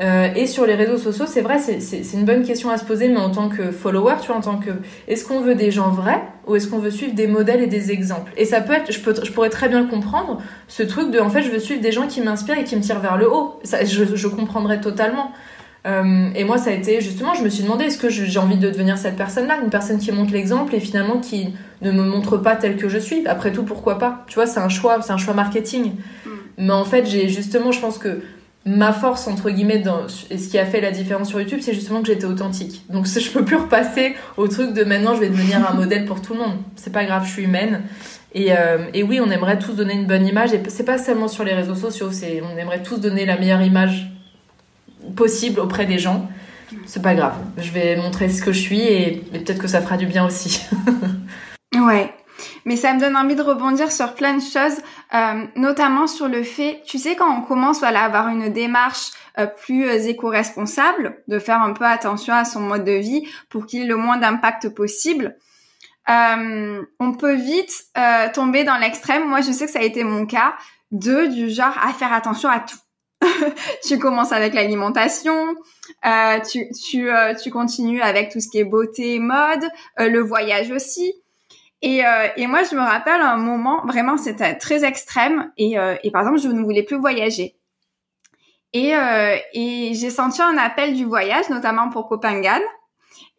[0.00, 3.08] Euh, et sur les réseaux sociaux, c'est vrai, c'est une bonne question à se poser,
[3.08, 4.70] mais en tant que follower, tu vois, en tant que,
[5.06, 7.92] est-ce qu'on veut des gens vrais ou est-ce qu'on veut suivre des modèles et des
[7.92, 8.32] exemples?
[8.36, 11.30] Et ça peut être, je, peux, je pourrais très bien comprendre ce truc de, en
[11.30, 13.60] fait, je veux suivre des gens qui m'inspirent et qui me tirent vers le haut.
[13.62, 15.30] Ça, je, je comprendrais totalement.
[15.86, 18.56] Euh, et moi, ça a été justement, je me suis demandé, est-ce que j'ai envie
[18.56, 22.38] de devenir cette personne-là, une personne qui montre l'exemple et finalement qui ne me montre
[22.38, 23.26] pas telle que je suis?
[23.26, 24.24] Après tout, pourquoi pas?
[24.26, 25.92] Tu vois, c'est un choix, c'est un choix marketing.
[26.24, 26.30] Mm.
[26.56, 28.22] Mais en fait, j'ai justement, je pense que
[28.66, 31.74] ma force entre guillemets dans, et ce qui a fait la différence sur YouTube c'est
[31.74, 32.82] justement que j'étais authentique.
[32.88, 36.22] Donc je peux plus repasser au truc de maintenant je vais devenir un modèle pour
[36.22, 36.56] tout le monde.
[36.76, 37.82] C'est pas grave je suis humaine.
[38.32, 40.52] Et, euh, et oui on aimerait tous donner une bonne image.
[40.52, 43.62] Et c'est pas seulement sur les réseaux sociaux c'est on aimerait tous donner la meilleure
[43.62, 44.10] image
[45.14, 46.28] possible auprès des gens.
[46.86, 47.34] C'est pas grave.
[47.58, 50.26] Je vais montrer ce que je suis et, et peut-être que ça fera du bien
[50.26, 50.62] aussi.
[51.76, 52.14] Ouais
[52.64, 54.80] mais ça me donne envie de rebondir sur plein de choses,
[55.14, 59.10] euh, notamment sur le fait, tu sais, quand on commence voilà, à avoir une démarche
[59.38, 63.66] euh, plus euh, éco-responsable, de faire un peu attention à son mode de vie pour
[63.66, 65.36] qu'il ait le moins d'impact possible,
[66.06, 67.86] on peut vite
[68.34, 69.26] tomber dans l'extrême.
[69.26, 70.54] Moi, je sais que ça a été mon cas,
[70.90, 72.76] de du genre à faire attention à tout.
[73.86, 75.54] tu commences avec l'alimentation,
[76.04, 77.08] euh, tu, tu,
[77.42, 81.14] tu continues avec tout ce qui est beauté, mode, le voyage aussi.
[81.84, 85.52] Et, euh, et moi, je me rappelle un moment, vraiment, c'était très extrême.
[85.58, 87.56] Et, euh, et par exemple, je ne voulais plus voyager.
[88.72, 92.62] Et, euh, et j'ai senti un appel du voyage, notamment pour Copenhague,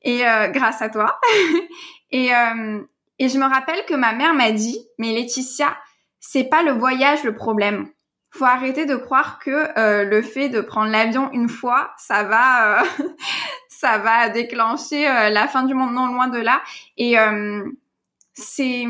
[0.04, 1.20] et euh, grâce à toi.
[2.12, 2.84] et, euh,
[3.18, 5.76] et je me rappelle que ma mère m'a dit, mais Laetitia,
[6.20, 7.90] c'est pas le voyage le problème.
[8.30, 12.84] Faut arrêter de croire que euh, le fait de prendre l'avion une fois, ça va,
[13.70, 16.62] ça va déclencher la fin du monde, non loin de là.
[16.98, 17.18] Et
[18.36, 18.86] c'est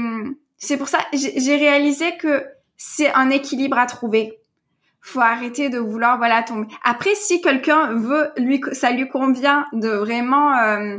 [0.57, 2.45] c'est pour ça j'ai réalisé que
[2.77, 4.39] c'est un équilibre à trouver.
[5.01, 6.67] Faut arrêter de vouloir voilà tomber.
[6.83, 10.97] Après si quelqu'un veut lui ça lui convient de vraiment euh,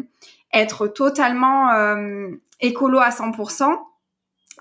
[0.52, 2.28] être totalement euh,
[2.60, 3.76] écolo à 100%,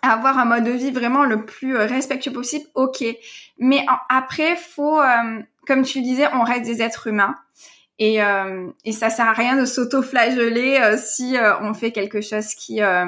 [0.02, 3.04] avoir un mode de vie vraiment le plus euh, respectueux possible, OK.
[3.60, 5.00] Mais après faut
[5.66, 7.36] comme tu disais, on reste des êtres humains.
[7.98, 12.20] Et, euh, et ça sert à rien de s'auto-flageller euh, si euh, on fait quelque
[12.20, 13.06] chose qui euh,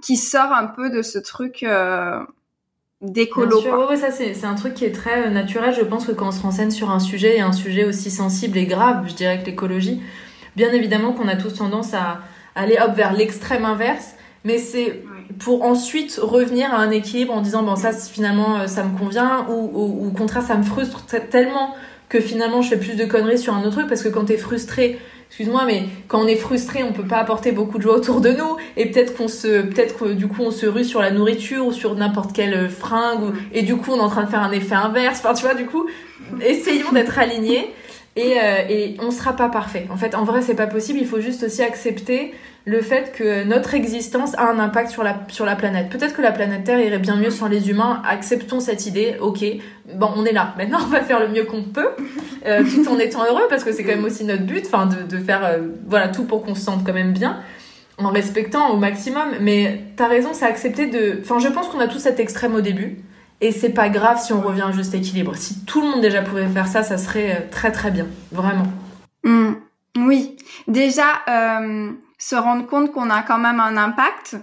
[0.00, 1.66] qui sort un peu de ce truc
[3.00, 3.60] d'écolo.
[3.90, 5.74] Oui, ça c'est un truc qui est très naturel.
[5.74, 8.58] Je pense que quand on se renseigne sur un sujet et un sujet aussi sensible
[8.58, 10.00] et grave, je dirais que l'écologie,
[10.54, 12.20] bien évidemment qu'on a tous tendance à
[12.54, 15.02] aller hop vers l'extrême inverse, mais c'est
[15.40, 19.52] pour ensuite revenir à un équilibre en disant bon ça finalement ça me convient ou,
[19.52, 21.74] ou, ou au contraire ça me frustre tellement
[22.08, 24.36] que finalement je fais plus de conneries sur un autre truc parce que quand t'es
[24.36, 28.20] frustré excuse-moi, mais quand on est frustré, on peut pas apporter beaucoup de joie autour
[28.20, 31.10] de nous, et peut-être qu'on se, peut-être que du coup on se rue sur la
[31.10, 34.42] nourriture ou sur n'importe quelle fringue, et du coup on est en train de faire
[34.42, 35.20] un effet inverse.
[35.22, 35.86] Enfin, tu vois, du coup,
[36.40, 37.72] essayons d'être alignés.
[38.16, 39.86] Et, euh, et on sera pas parfait.
[39.90, 40.98] En fait, en vrai, c'est pas possible.
[40.98, 42.34] Il faut juste aussi accepter
[42.68, 45.88] le fait que notre existence a un impact sur la, sur la planète.
[45.88, 48.02] Peut-être que la planète Terre irait bien mieux sans les humains.
[48.06, 49.16] Acceptons cette idée.
[49.20, 49.42] Ok,
[49.94, 50.54] bon, on est là.
[50.58, 51.88] Maintenant, on va faire le mieux qu'on peut,
[52.46, 55.02] euh, tout en étant heureux, parce que c'est quand même aussi notre but, enfin, de,
[55.02, 57.40] de faire euh, voilà tout pour qu'on se sente quand même bien,
[57.96, 59.28] en respectant au maximum.
[59.40, 61.20] Mais t'as raison, c'est accepter de.
[61.22, 62.98] Enfin, je pense qu'on a tous cet extrême au début.
[63.40, 65.36] Et c'est pas grave si on revient à juste équilibre.
[65.36, 68.06] Si tout le monde déjà pouvait faire ça, ça serait euh, très très bien.
[68.32, 68.66] Vraiment.
[69.24, 69.52] Mmh.
[69.96, 70.36] Oui.
[70.66, 74.36] Déjà, euh, se rendre compte qu'on a quand même un impact,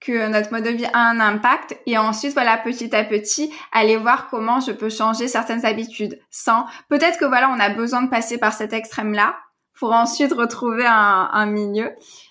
[0.00, 3.96] que notre mode de vie a un impact, et ensuite, voilà, petit à petit, aller
[3.96, 6.20] voir comment je peux changer certaines habitudes.
[6.30, 9.36] Sans, peut-être que voilà, on a besoin de passer par cet extrême-là
[9.78, 11.90] pour ensuite retrouver un, un milieu.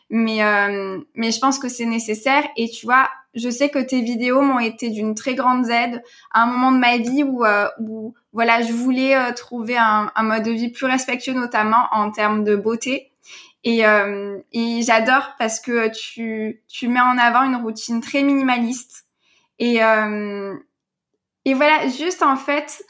[0.10, 2.44] Mais, euh, mais je pense que c'est nécessaire.
[2.56, 6.44] Et tu vois, je sais que tes vidéos m'ont été d'une très grande aide à
[6.44, 10.24] un moment de ma vie où, euh, où voilà, je voulais euh, trouver un, un,
[10.24, 13.12] mode de vie plus respectueux, notamment en termes de beauté.
[13.63, 19.06] Et, euh, et j'adore parce que tu, tu mets en avant une routine très minimaliste.
[19.60, 20.54] Et, euh,
[21.45, 22.84] et voilà, juste en fait,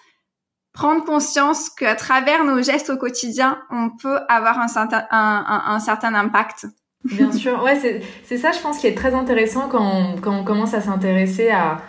[0.73, 5.79] prendre conscience qu'à travers nos gestes au quotidien, on peut avoir un certain, un, un,
[5.79, 6.65] certain impact.
[7.03, 10.43] Bien sûr, ouais, c'est ça, je pense, qui est très intéressant quand on, quand on
[10.43, 11.81] commence à s'intéresser à,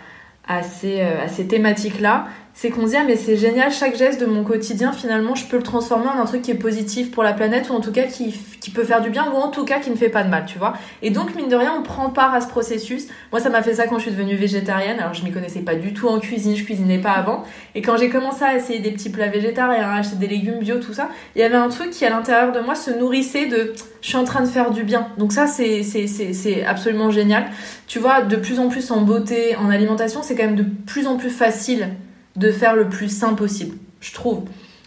[0.47, 3.97] à ces, euh, à ces thématiques-là c'est qu'on se dit ah, mais c'est génial chaque
[3.97, 7.11] geste de mon quotidien finalement je peux le transformer en un truc qui est positif
[7.11, 9.49] pour la planète ou en tout cas qui, qui peut faire du bien ou en
[9.49, 10.73] tout cas qui ne fait pas de mal tu vois.
[11.01, 13.07] Et donc mine de rien on prend part à ce processus.
[13.33, 14.99] Moi ça m'a fait ça quand je suis devenue végétarienne.
[14.99, 17.43] Alors je m'y connaissais pas du tout en cuisine je cuisinais pas avant.
[17.75, 20.79] Et quand j'ai commencé à essayer des petits plats végétariens à acheter des légumes bio
[20.79, 23.73] tout ça il y avait un truc qui à l'intérieur de moi se nourrissait de
[24.01, 25.09] je suis en train de faire du bien.
[25.17, 27.47] Donc ça c'est c'est c'est absolument génial.
[27.85, 31.05] Tu vois de plus en plus en beauté en alimentation c'est quand même de plus
[31.05, 31.89] en plus facile
[32.35, 34.43] de faire le plus sain possible, je trouve.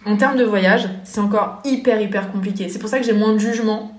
[0.06, 2.68] En termes de voyage, c'est encore hyper hyper compliqué.
[2.68, 3.92] C'est pour ça que j'ai moins de jugement.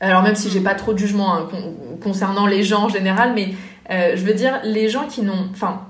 [0.00, 1.48] Alors même si j'ai pas trop de jugement hein,
[2.02, 3.54] concernant les gens en général, mais
[3.90, 5.82] euh, je veux dire les gens qui n'ont, enfin,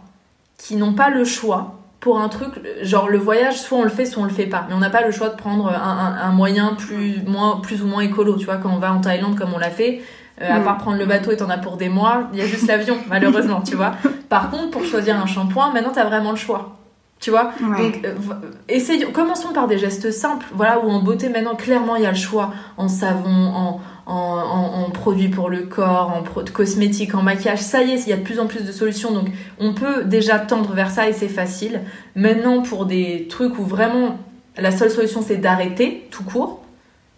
[0.57, 4.05] qui n'ont pas le choix pour un truc, genre le voyage, soit on le fait,
[4.05, 4.65] soit on le fait pas.
[4.69, 8.03] Mais on n'a pas le choix de prendre un, moyen plus, moins, plus ou moins
[8.03, 8.37] écolo.
[8.37, 10.03] Tu vois, quand on va en Thaïlande comme on l'a fait,
[10.41, 10.65] euh, à mm.
[10.65, 12.99] part prendre le bateau et t'en as pour des mois, il y a juste l'avion,
[13.09, 13.95] malheureusement, tu vois.
[14.29, 16.75] Par contre, pour choisir un shampoing, maintenant t'as vraiment le choix.
[17.21, 20.47] Tu vois Donc, euh, commençons par des gestes simples.
[20.55, 24.85] Voilà, où en beauté, maintenant, clairement, il y a le choix en savon, en, en,
[24.87, 26.23] en, produits pour le corps, en
[26.53, 27.59] cosmétiques, en maquillage.
[27.59, 29.11] Ça y est, il y a de plus en plus de solutions.
[29.11, 29.27] Donc,
[29.59, 31.81] on peut déjà tendre vers ça et c'est facile.
[32.15, 34.19] Maintenant, pour des trucs où vraiment
[34.57, 36.63] la seule solution, c'est d'arrêter tout court,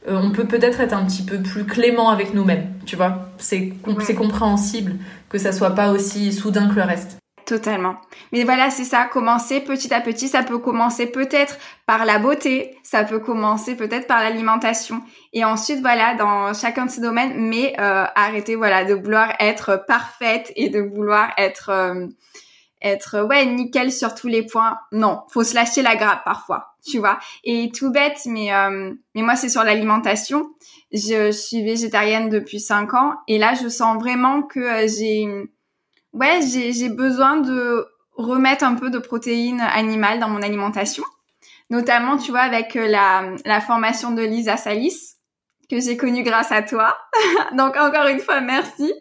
[0.09, 3.29] euh, on peut peut-être être un petit peu plus clément avec nous-mêmes, tu vois.
[3.39, 4.97] C'est compréhensible
[5.29, 7.19] que ça soit pas aussi soudain que le reste.
[7.45, 7.97] Totalement.
[8.33, 12.77] Mais voilà, c'est ça, commencer petit à petit, ça peut commencer peut-être par la beauté,
[12.85, 15.03] ça peut commencer peut-être par l'alimentation.
[15.33, 19.85] Et ensuite, voilà, dans chacun de ces domaines, mais euh, arrêter, voilà, de vouloir être
[19.89, 21.71] parfaite et de vouloir être...
[21.71, 22.07] Euh,
[22.83, 24.79] être ouais nickel sur tous les points.
[24.93, 27.19] Non, faut se lâcher la grappe parfois, tu vois.
[27.45, 30.51] Et tout bête, mais euh, mais moi c'est sur l'alimentation.
[30.93, 35.29] Je, suis végétarienne depuis 5 ans et là je sens vraiment que euh, j'ai
[36.13, 41.05] ouais j'ai j'ai besoin de remettre un peu de protéines animales dans mon alimentation,
[41.71, 45.17] notamment tu vois avec euh, la la formation de Lisa Salis
[45.71, 46.97] que j'ai connue grâce à toi.
[47.57, 48.93] Donc encore une fois merci.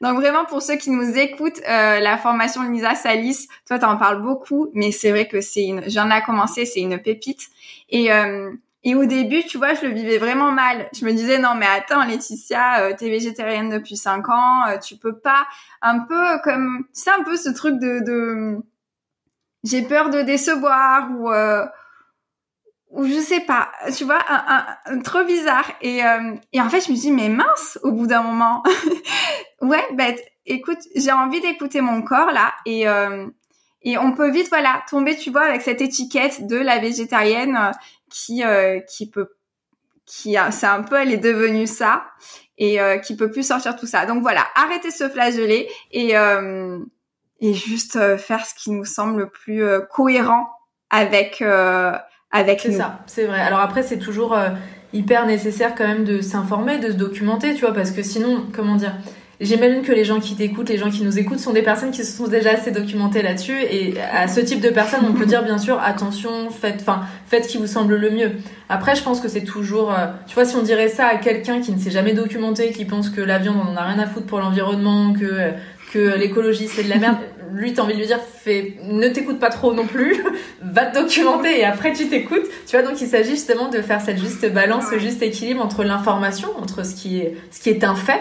[0.00, 4.22] Donc vraiment pour ceux qui nous écoutent, euh, la formation Lisa Salis, toi t'en parles
[4.22, 7.48] beaucoup, mais c'est vrai que c'est une, j'en ai commencé, c'est une pépite.
[7.90, 8.50] Et euh,
[8.82, 10.88] et au début, tu vois, je le vivais vraiment mal.
[10.94, 14.96] Je me disais non mais attends Laetitia, euh, t'es végétarienne depuis cinq ans, euh, tu
[14.96, 15.46] peux pas.
[15.82, 18.56] Un peu comme, c'est un peu ce truc de, de...
[19.64, 21.30] j'ai peur de décevoir ou
[22.90, 25.70] ou je sais pas, tu vois, un, un, trop bizarre.
[25.80, 28.64] Et, euh, et en fait, je me dis, mais mince, au bout d'un moment.
[29.60, 30.14] ouais, ben,
[30.46, 32.52] écoute, j'ai envie d'écouter mon corps là.
[32.66, 33.26] Et, euh,
[33.82, 37.70] et on peut vite, voilà, tomber, tu vois, avec cette étiquette de la végétarienne euh,
[38.10, 38.42] qui,
[38.88, 39.30] qui peut,
[40.04, 42.06] qui c'est un peu, elle est devenue ça.
[42.62, 44.04] Et qui peut plus sortir tout ça.
[44.04, 49.64] Donc voilà, arrêtez ce flageolet et, et juste faire ce qui nous semble le plus
[49.88, 50.46] cohérent
[50.90, 51.42] avec
[52.30, 53.40] avec C'est ça, c'est vrai.
[53.40, 54.50] Alors après, c'est toujours euh,
[54.92, 58.76] hyper nécessaire quand même de s'informer, de se documenter, tu vois, parce que sinon, comment
[58.76, 58.94] dire,
[59.40, 62.04] j'imagine que les gens qui t'écoutent, les gens qui nous écoutent sont des personnes qui
[62.04, 63.56] se sont déjà assez documentées là-dessus.
[63.70, 67.44] Et à ce type de personnes, on peut dire bien sûr, attention, faites, enfin, faites
[67.44, 68.32] ce qui vous semble le mieux.
[68.68, 71.60] Après, je pense que c'est toujours, euh, tu vois, si on dirait ça à quelqu'un
[71.60, 74.06] qui ne s'est jamais documenté, qui pense que la viande on en a rien à
[74.06, 75.50] foutre pour l'environnement, que euh,
[75.92, 77.16] que l'écologie c'est de la merde,
[77.52, 80.22] lui t'as envie de lui dire, fais, ne t'écoute pas trop non plus,
[80.62, 82.46] va te documenter et après tu t'écoutes.
[82.66, 85.84] Tu vois, donc il s'agit justement de faire cette juste balance, ce juste équilibre entre
[85.84, 88.20] l'information, entre ce qui est ce qui est un fait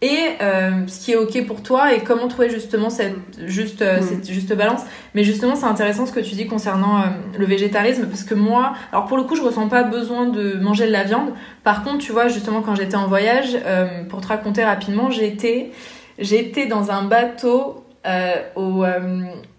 [0.00, 3.16] et euh, ce qui est ok pour toi et comment trouver justement cette
[3.46, 4.82] juste euh, cette juste balance.
[5.14, 7.04] Mais justement c'est intéressant ce que tu dis concernant euh,
[7.36, 10.86] le végétarisme parce que moi alors pour le coup je ressens pas besoin de manger
[10.86, 11.32] de la viande.
[11.64, 13.58] Par contre tu vois justement quand j'étais en voyage
[14.08, 15.72] pour te raconter rapidement j'étais
[16.18, 17.84] j'étais dans un bateau
[18.56, 18.84] au,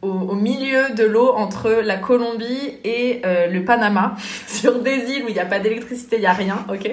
[0.02, 4.16] au, au, milieu de l'eau entre la Colombie et le Panama
[4.48, 6.90] sur des îles où il n'y a pas d'électricité il y a rien ok?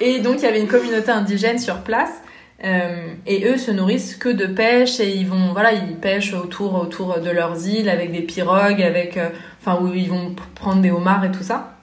[0.00, 2.12] Et donc il y avait une communauté indigène sur place
[2.64, 6.74] euh, et eux se nourrissent que de pêche et ils vont voilà ils pêchent autour
[6.74, 10.92] autour de leurs îles avec des pirogues avec euh, enfin où ils vont prendre des
[10.92, 11.76] homards et tout ça.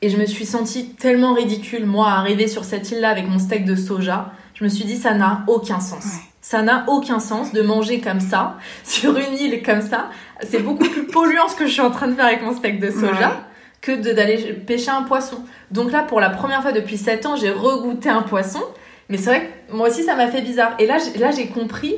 [0.00, 3.38] Et je me suis sentie tellement ridicule moi arriver sur cette île là avec mon
[3.38, 4.32] steak de soja.
[4.54, 6.04] Je me suis dit ça n'a aucun sens.
[6.52, 10.10] Ça n'a aucun sens de manger comme ça sur une île comme ça.
[10.42, 12.78] C'est beaucoup plus polluant ce que je suis en train de faire avec mon steak
[12.78, 13.46] de soja.
[13.80, 15.38] que d'aller pêcher un poisson.
[15.70, 18.60] Donc là, pour la première fois depuis 7 ans, j'ai regoûté un poisson
[19.08, 20.74] mais c'est vrai que moi aussi, ça m'a fait bizarre.
[20.78, 21.96] Et là, là j'ai compris,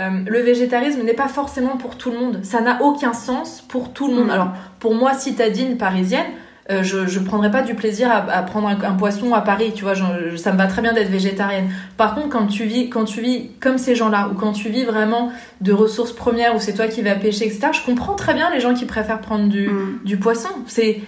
[0.00, 2.44] euh, le végétarisme n'est pas forcément pour tout le monde.
[2.44, 4.26] Ça n'a aucun sens pour tout le monde.
[4.26, 4.30] Mm.
[4.30, 4.48] Alors,
[4.80, 6.26] pour moi, citadine parisienne,
[6.70, 9.94] euh, je ne prendrais pas du plaisir à, prendre un, poisson à Paris, tu vois,
[10.36, 11.70] ça me va très bien d'être végétarienne.
[11.96, 14.84] Par contre, quand tu vis, quand tu vis comme ces gens-là, ou quand tu vis
[14.84, 18.50] vraiment de ressources premières, où c'est toi qui vas pêcher, etc., je comprends très bien
[18.50, 20.00] les gens qui préfèrent prendre du, mm.
[20.04, 20.50] du poisson.
[20.66, 21.00] C'est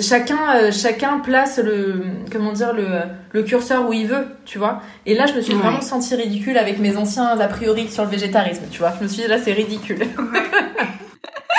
[0.00, 2.86] chacun euh, chacun place le comment dire le,
[3.32, 6.56] le curseur où il veut tu vois et là je me suis vraiment sentie ridicule
[6.58, 9.38] avec mes anciens a priori sur le végétarisme tu vois je me suis dit là
[9.38, 9.98] c'est ridicule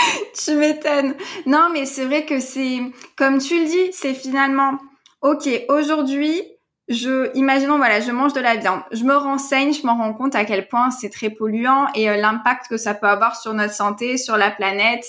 [0.43, 1.15] tu m'étonnes
[1.45, 2.79] non mais c'est vrai que c'est
[3.15, 4.77] comme tu le dis c'est finalement
[5.21, 6.41] ok aujourd'hui
[6.87, 10.35] je imaginons voilà je mange de la viande je me renseigne je me rends compte
[10.35, 13.73] à quel point c'est très polluant et euh, l'impact que ça peut avoir sur notre
[13.73, 15.05] santé sur la planète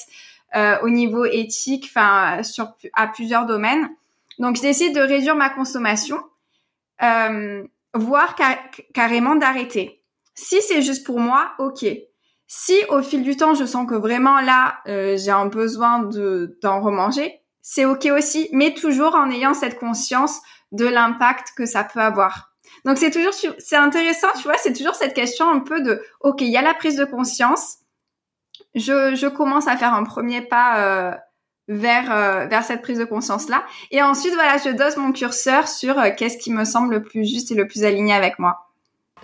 [0.55, 3.91] euh, au niveau éthique, enfin sur à plusieurs domaines.
[4.39, 6.19] Donc, je décide de réduire ma consommation,
[7.03, 8.37] euh, voire
[8.95, 10.03] carrément d'arrêter.
[10.35, 11.85] Si c'est juste pour moi, ok.
[12.47, 16.59] Si au fil du temps, je sens que vraiment là, euh, j'ai un besoin de
[16.63, 20.41] d'en remanger, c'est ok aussi, mais toujours en ayant cette conscience
[20.73, 22.53] de l'impact que ça peut avoir.
[22.85, 26.41] Donc c'est toujours c'est intéressant, tu vois, c'est toujours cette question un peu de ok,
[26.43, 27.79] il y a la prise de conscience,
[28.75, 31.15] je, je commence à faire un premier pas euh,
[31.69, 35.67] vers euh, vers cette prise de conscience là et ensuite voilà je dose mon curseur
[35.67, 38.71] sur euh, qu'est-ce qui me semble le plus juste et le plus aligné avec moi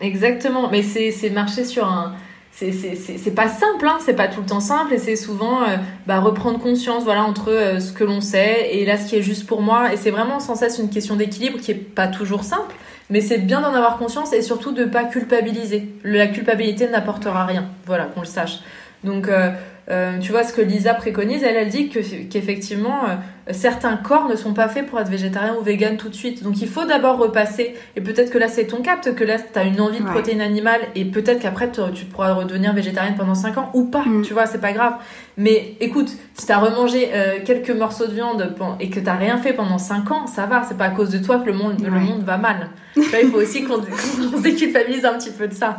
[0.01, 2.15] exactement mais c'est c'est marcher sur un
[2.55, 3.99] c'est pas simple hein.
[4.05, 5.61] C'est pas tout le temps simple et c'est souvent
[6.07, 7.49] bah, reprendre conscience voilà entre
[7.81, 9.93] ce que l'on sait et là ce qui est juste pour moi.
[9.93, 12.75] Et c'est vraiment sans cesse une question d'équilibre qui est pas toujours simple
[13.11, 15.89] mais c'est bien d'en avoir conscience et surtout de pas culpabiliser.
[16.03, 18.61] La culpabilité n'apportera rien voilà qu'on le sache.
[19.05, 19.51] Donc, euh,
[19.91, 23.17] euh, tu vois, ce que Lisa préconise, elle, elle dit qu'effectivement, euh,
[23.51, 26.45] certains corps ne sont pas faits pour être végétarien ou vegan tout de suite.
[26.45, 27.75] Donc, il faut d'abord repasser.
[27.97, 30.05] Et peut-être que là, c'est ton cap, peut-être que là, tu as une envie de
[30.05, 34.05] protéines animales et peut-être qu'après, tu pourras redevenir végétarienne pendant 5 ans ou pas.
[34.05, 34.23] Mm.
[34.23, 34.95] Tu vois, c'est pas grave.
[35.37, 37.11] Mais écoute, si tu as remangé
[37.45, 40.63] quelques morceaux de viande et que tu rien fait pendant 5 ans, ça va.
[40.69, 42.71] C'est pas à cause de toi que le monde, le monde va mal.
[42.97, 45.77] il faut aussi qu'on se déculpabilise un petit peu de ça.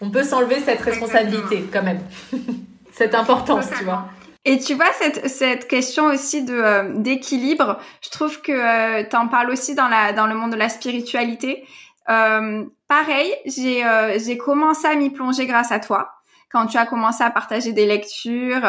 [0.00, 2.00] On peut s'enlever cette responsabilité quand même.
[2.94, 4.08] cette importance, tu vois.
[4.44, 9.16] Et tu vois cette cette question aussi de euh, d'équilibre, je trouve que euh, tu
[9.16, 11.66] en parles aussi dans la dans le monde de la spiritualité.
[12.08, 13.82] Euh, pareil, j'ai
[14.24, 16.12] j'ai commencé à m'y plonger grâce à toi
[16.50, 18.62] quand tu as commencé à partager des lectures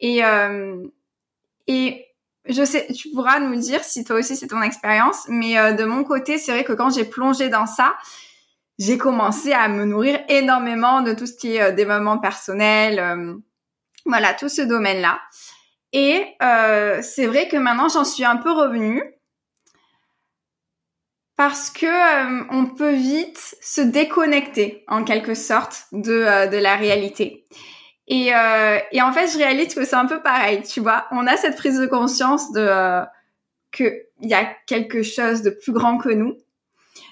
[0.00, 0.22] et
[1.68, 2.06] et
[2.48, 6.04] je sais, tu pourras nous dire si toi aussi c'est ton expérience, mais de mon
[6.04, 7.94] côté, c'est vrai que quand j'ai plongé dans ça,
[8.78, 13.42] j'ai commencé à me nourrir énormément de tout ce qui est développement personnel,
[14.06, 15.20] voilà, tout ce domaine-là.
[15.92, 19.02] Et euh, c'est vrai que maintenant, j'en suis un peu revenue
[21.36, 26.76] parce que euh, on peut vite se déconnecter en quelque sorte de, euh, de la
[26.76, 27.46] réalité.
[28.08, 31.08] Et, et en fait, je réalise que c'est un peu pareil, tu vois.
[31.10, 33.02] On a cette prise de conscience de
[33.72, 33.84] que
[34.20, 36.36] il y a quelque chose de plus grand que nous.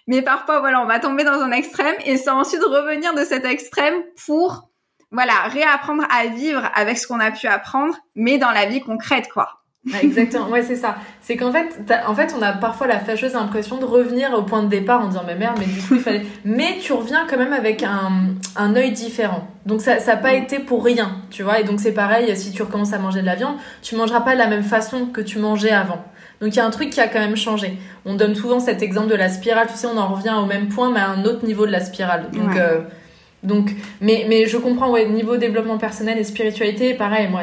[0.06, 3.44] Mais parfois, voilà, on va tomber dans un extrême et c'est ensuite revenir de cet
[3.44, 3.94] extrême
[4.26, 4.68] pour
[5.10, 9.28] voilà, réapprendre à vivre avec ce qu'on a pu apprendre, mais dans la vie concrète,
[9.32, 9.60] quoi.
[10.02, 10.96] exactement, ouais, c'est ça.
[11.20, 14.62] C'est qu'en fait, en fait, on a parfois la fâcheuse impression de revenir au point
[14.62, 16.26] de départ en disant, mais merde, mais du coup, il fallait.
[16.44, 19.46] Mais tu reviens quand même avec un, un œil différent.
[19.66, 21.60] Donc, ça n'a pas été pour rien, tu vois.
[21.60, 24.32] Et donc, c'est pareil, si tu recommences à manger de la viande, tu mangeras pas
[24.32, 26.04] de la même façon que tu mangeais avant.
[26.40, 27.78] Donc, il y a un truc qui a quand même changé.
[28.04, 30.68] On donne souvent cet exemple de la spirale, tu sais, on en revient au même
[30.68, 32.26] point, mais à un autre niveau de la spirale.
[32.32, 32.80] Donc, euh,
[33.42, 33.70] donc
[34.00, 37.42] mais, mais je comprends, ouais, niveau développement personnel et spiritualité, pareil, moi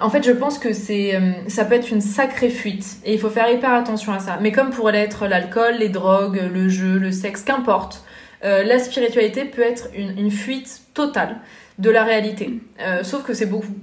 [0.00, 3.18] en fait, je pense que c'est, euh, ça peut être une sacrée fuite et il
[3.18, 4.38] faut faire hyper attention à ça.
[4.40, 8.04] Mais comme pourrait l'être l'alcool, les drogues, le jeu, le sexe, qu'importe,
[8.44, 11.36] euh, la spiritualité peut être une, fuite totale
[11.82, 12.60] de la réalité.
[12.80, 13.74] Euh, sauf que c'est beaucoup,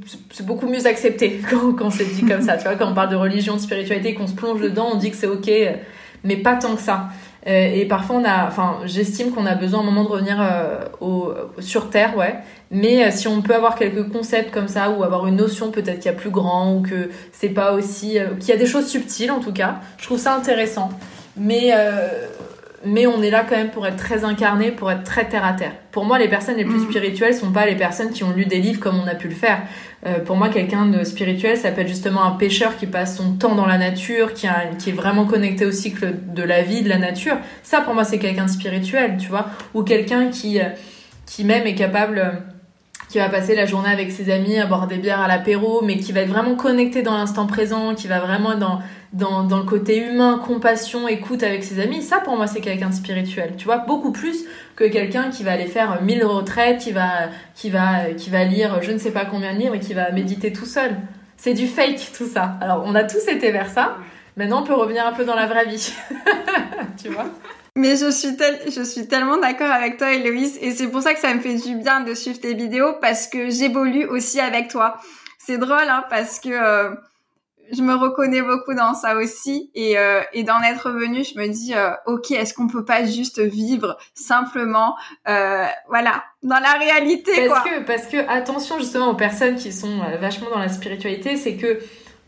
[0.43, 2.57] beaucoup mieux accepté quand, quand c'est dit comme ça.
[2.57, 5.11] Tu vois, quand on parle de religion, de spiritualité, qu'on se plonge dedans, on dit
[5.11, 5.51] que c'est ok,
[6.23, 7.09] mais pas tant que ça.
[7.47, 10.85] Euh, et parfois, on a, enfin, j'estime qu'on a besoin un moment de revenir euh,
[11.01, 12.35] au, sur Terre, ouais.
[12.71, 15.99] Mais euh, si on peut avoir quelques concepts comme ça, ou avoir une notion peut-être
[15.99, 18.87] qu'il y a plus grand, ou que c'est pas aussi, qu'il y a des choses
[18.87, 20.89] subtiles en tout cas, je trouve ça intéressant.
[21.37, 21.73] Mais
[22.85, 25.53] mais on est là quand même pour être très incarné, pour être très terre à
[25.53, 25.73] terre.
[25.91, 26.89] Pour moi, les personnes les plus mm.
[26.89, 29.35] spirituelles sont pas les personnes qui ont lu des livres comme on a pu le
[29.35, 29.61] faire.
[30.05, 33.33] Euh, pour moi, quelqu'un de spirituel, ça peut être justement un pêcheur qui passe son
[33.33, 36.81] temps dans la nature, qui, a, qui est vraiment connecté au cycle de la vie,
[36.81, 37.35] de la nature.
[37.63, 39.47] Ça, pour moi, c'est quelqu'un de spirituel, tu vois.
[39.73, 40.65] Ou quelqu'un qui, euh,
[41.25, 42.31] qui même est capable euh,
[43.09, 45.97] qui va passer la journée avec ses amis à boire des bières à l'apéro, mais
[45.97, 48.79] qui va être vraiment connecté dans l'instant présent, qui va vraiment dans,
[49.13, 52.03] dans, dans le côté humain, compassion, écoute avec ses amis.
[52.03, 53.55] Ça, pour moi, c'est quelqu'un de spirituel.
[53.57, 54.45] Tu vois, beaucoup plus
[54.75, 58.81] que quelqu'un qui va aller faire mille retraites, qui va, qui va, qui va lire
[58.81, 60.95] je ne sais pas combien de livres et qui va méditer tout seul.
[61.37, 62.57] C'est du fake, tout ça.
[62.61, 63.97] Alors, on a tous été vers ça.
[64.35, 65.93] Maintenant, on peut revenir un peu dans la vraie vie.
[67.01, 67.25] tu vois?
[67.75, 68.35] Mais je suis,
[68.67, 71.55] je suis tellement d'accord avec toi, Héloïse, et c'est pour ça que ça me fait
[71.55, 74.97] du bien de suivre tes vidéos parce que j'évolue aussi avec toi.
[75.37, 76.89] C'est drôle, hein, parce que euh,
[77.71, 81.47] je me reconnais beaucoup dans ça aussi, et, euh, et d'en être revenu, je me
[81.47, 87.63] dis, euh, ok, est-ce qu'on peut pas juste vivre simplement, voilà, dans la réalité, parce
[87.63, 91.79] que, parce que attention justement aux personnes qui sont vachement dans la spiritualité, c'est que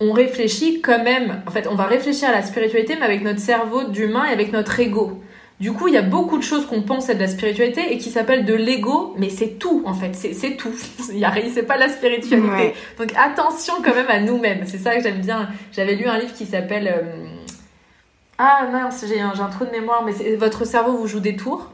[0.01, 3.39] on réfléchit quand même, en fait, on va réfléchir à la spiritualité, mais avec notre
[3.39, 5.21] cerveau d'humain et avec notre ego.
[5.62, 8.00] Du coup, il y a beaucoup de choses qu'on pense être de la spiritualité et
[8.00, 10.74] qui s'appellent de l'ego, mais c'est tout en fait, c'est tout.
[11.12, 12.74] Il y a c'est pas la spiritualité.
[12.97, 14.63] Donc attention quand même à nous-mêmes.
[14.65, 15.50] C'est ça que j'aime bien.
[15.71, 17.28] J'avais lu un livre qui s'appelle euh,
[18.39, 21.69] Ah mince, j'ai un, un, trou de mémoire, mais votre cerveau vous joue des tours.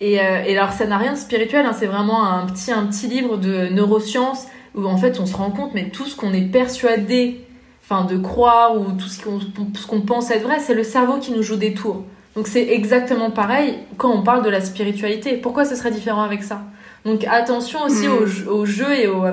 [0.00, 2.84] Et, euh, et alors ça n'a rien de spirituel, hein, c'est vraiment un petit un
[2.86, 6.32] petit livre de neurosciences où en fait on se rend compte, mais tout ce qu'on
[6.32, 7.46] est persuadé,
[7.84, 11.18] enfin de croire ou tout ce qu'on ce qu'on pense être vrai, c'est le cerveau
[11.20, 12.02] qui nous joue des tours.
[12.36, 15.36] Donc c'est exactement pareil quand on parle de la spiritualité.
[15.36, 16.62] Pourquoi ce serait différent avec ça?
[17.04, 18.48] Donc attention aussi hmm.
[18.48, 19.24] aux, jeux et aux,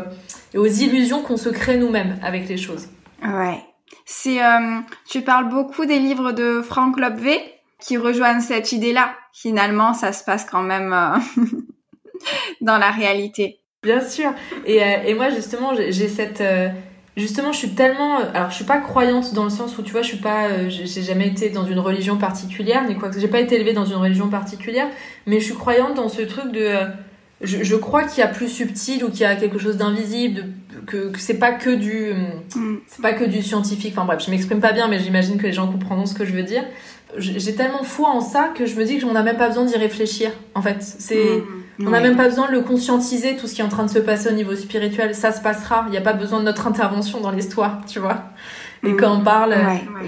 [0.55, 2.87] aux illusions qu'on se crée nous-mêmes avec les choses.
[3.23, 3.59] Ouais.
[4.05, 7.39] C'est, euh, tu parles beaucoup des livres de Frank Lobvé
[7.79, 9.15] qui rejoignent cette idée-là.
[9.33, 11.17] Finalement, ça se passe quand même euh,
[12.61, 13.59] dans la réalité.
[13.81, 14.31] Bien sûr.
[14.65, 16.43] Et, euh, et moi, justement, j'ai cette
[17.17, 20.01] justement je suis tellement alors je suis pas croyante dans le sens où tu vois
[20.01, 23.27] je suis pas euh, j'ai jamais été dans une religion particulière ni quoi que j'ai
[23.27, 24.87] pas été élevée dans une religion particulière
[25.25, 26.85] mais je suis croyante dans ce truc de euh,
[27.41, 30.45] je, je crois qu'il y a plus subtil ou qu'il y a quelque chose d'invisible
[30.85, 32.13] que, que c'est pas que du
[32.55, 32.77] mm.
[32.87, 35.53] c'est pas que du scientifique enfin bref je m'exprime pas bien mais j'imagine que les
[35.53, 36.63] gens comprendront ce que je veux dire
[37.17, 39.65] j'ai tellement foi en ça que je me dis que on n'a même pas besoin
[39.65, 41.60] d'y réfléchir en fait c'est mm.
[41.79, 43.89] On n'a même pas besoin de le conscientiser, tout ce qui est en train de
[43.89, 45.15] se passer au niveau spirituel.
[45.15, 45.83] Ça se passera.
[45.87, 48.25] Il n'y a pas besoin de notre intervention dans l'histoire, tu vois.
[48.83, 49.55] Et quand on parle,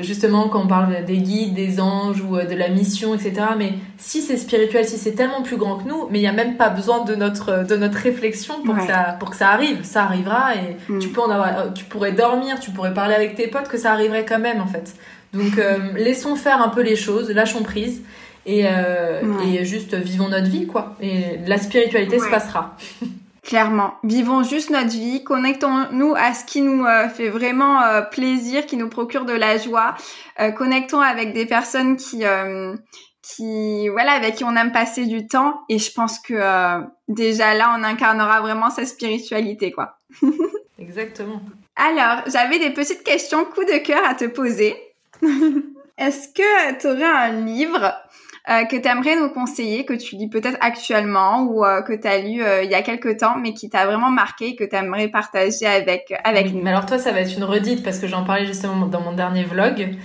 [0.01, 3.33] justement, quand on parle des guides, des anges ou euh, de la mission, etc.
[3.55, 6.33] Mais si c'est spirituel, si c'est tellement plus grand que nous, mais il n'y a
[6.33, 9.83] même pas besoin de notre, de notre réflexion pour, que ça, pour que ça arrive.
[9.83, 10.99] Ça arrivera et mm.
[10.99, 13.77] tu, peux en avoir, euh, tu pourrais dormir, tu pourrais parler avec tes potes, que
[13.77, 14.95] ça arriverait quand même, en fait.
[15.33, 18.01] Donc, euh, laissons faire un peu les choses, lâchons prise
[18.45, 20.95] et, euh, et juste vivons notre vie, quoi.
[21.01, 22.75] Et la spiritualité se passera.
[23.43, 28.65] Clairement, vivons juste notre vie, connectons-nous à ce qui nous euh, fait vraiment euh, plaisir,
[28.65, 29.95] qui nous procure de la joie,
[30.39, 32.23] euh, connectons avec des personnes qui,
[33.21, 35.59] qui, voilà, avec qui on aime passer du temps.
[35.67, 39.97] Et je pense que déjà là, on incarnera vraiment sa spiritualité, quoi.
[40.79, 41.41] Exactement.
[41.75, 44.77] Alors, j'avais des petites questions coup de cœur à te poser.
[45.97, 47.93] Est-ce que tu aurais un livre
[48.49, 52.07] euh, que tu aimerais nous conseiller, que tu lis peut-être actuellement ou euh, que tu
[52.07, 54.75] as lu euh, il y a quelque temps, mais qui t'a vraiment marqué, que tu
[54.75, 56.61] aimerais partager avec, avec nous?
[56.61, 59.13] Mais alors toi, ça va être une redite parce que j'en parlais justement dans mon
[59.13, 59.95] dernier vlog.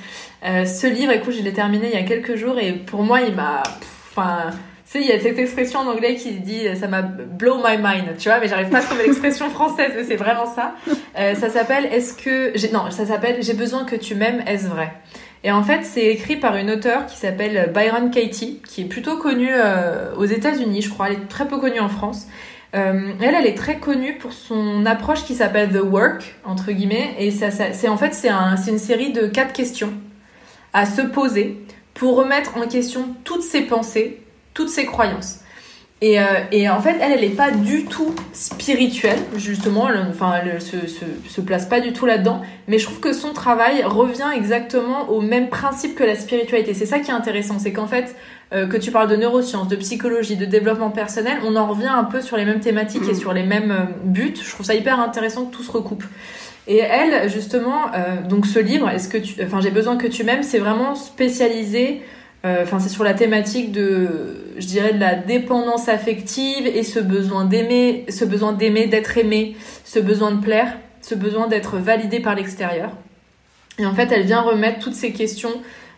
[0.42, 3.34] ce livre, écoute, je l'ai terminé il y a quelques jours et pour moi, il
[3.34, 3.62] m'a...
[4.10, 4.50] Enfin,
[4.88, 8.16] sais, il y a cette expression en anglais qui dit ça m'a blow my mind,
[8.18, 10.74] tu vois, mais j'arrive pas à trouver l'expression française, mais c'est vraiment ça.
[11.18, 14.66] Euh, ça s'appelle Est-ce que j'ai non, ça s'appelle J'ai besoin que tu m'aimes, est-ce
[14.66, 14.92] vrai?
[15.44, 19.18] Et en fait, c'est écrit par une auteure qui s'appelle Byron Katie, qui est plutôt
[19.18, 21.08] connue euh, aux États-Unis, je crois.
[21.08, 22.26] Elle est très peu connue en France.
[22.74, 27.14] Euh, elle, elle est très connue pour son approche qui s'appelle The Work entre guillemets,
[27.18, 29.94] et ça, c'est en fait c'est une série de quatre questions
[30.74, 31.64] à se poser
[31.94, 34.20] pour remettre en question toutes ses pensées,
[34.52, 35.40] toutes ses croyances.
[36.00, 40.34] Et, euh, et en fait, elle, elle n'est pas du tout spirituelle, justement, elle, enfin,
[40.40, 43.82] elle se, se, se place pas du tout là-dedans, mais je trouve que son travail
[43.82, 46.72] revient exactement au même principe que la spiritualité.
[46.72, 48.14] C'est ça qui est intéressant, c'est qu'en fait,
[48.54, 52.04] euh, que tu parles de neurosciences, de psychologie, de développement personnel, on en revient un
[52.04, 54.34] peu sur les mêmes thématiques et sur les mêmes euh, buts.
[54.42, 56.04] Je trouve ça hyper intéressant que tout se recoupe.
[56.66, 60.24] Et elle, justement, euh, donc ce livre, est-ce que tu, enfin, j'ai besoin que tu
[60.24, 62.02] m'aimes, c'est vraiment spécialisé.
[62.44, 66.98] Euh, Enfin, c'est sur la thématique de, je dirais, de la dépendance affective et ce
[66.98, 72.20] besoin d'aimer, ce besoin d'aimer, d'être aimé, ce besoin de plaire, ce besoin d'être validé
[72.20, 72.90] par l'extérieur.
[73.78, 75.52] Et en fait, elle vient remettre toutes ces questions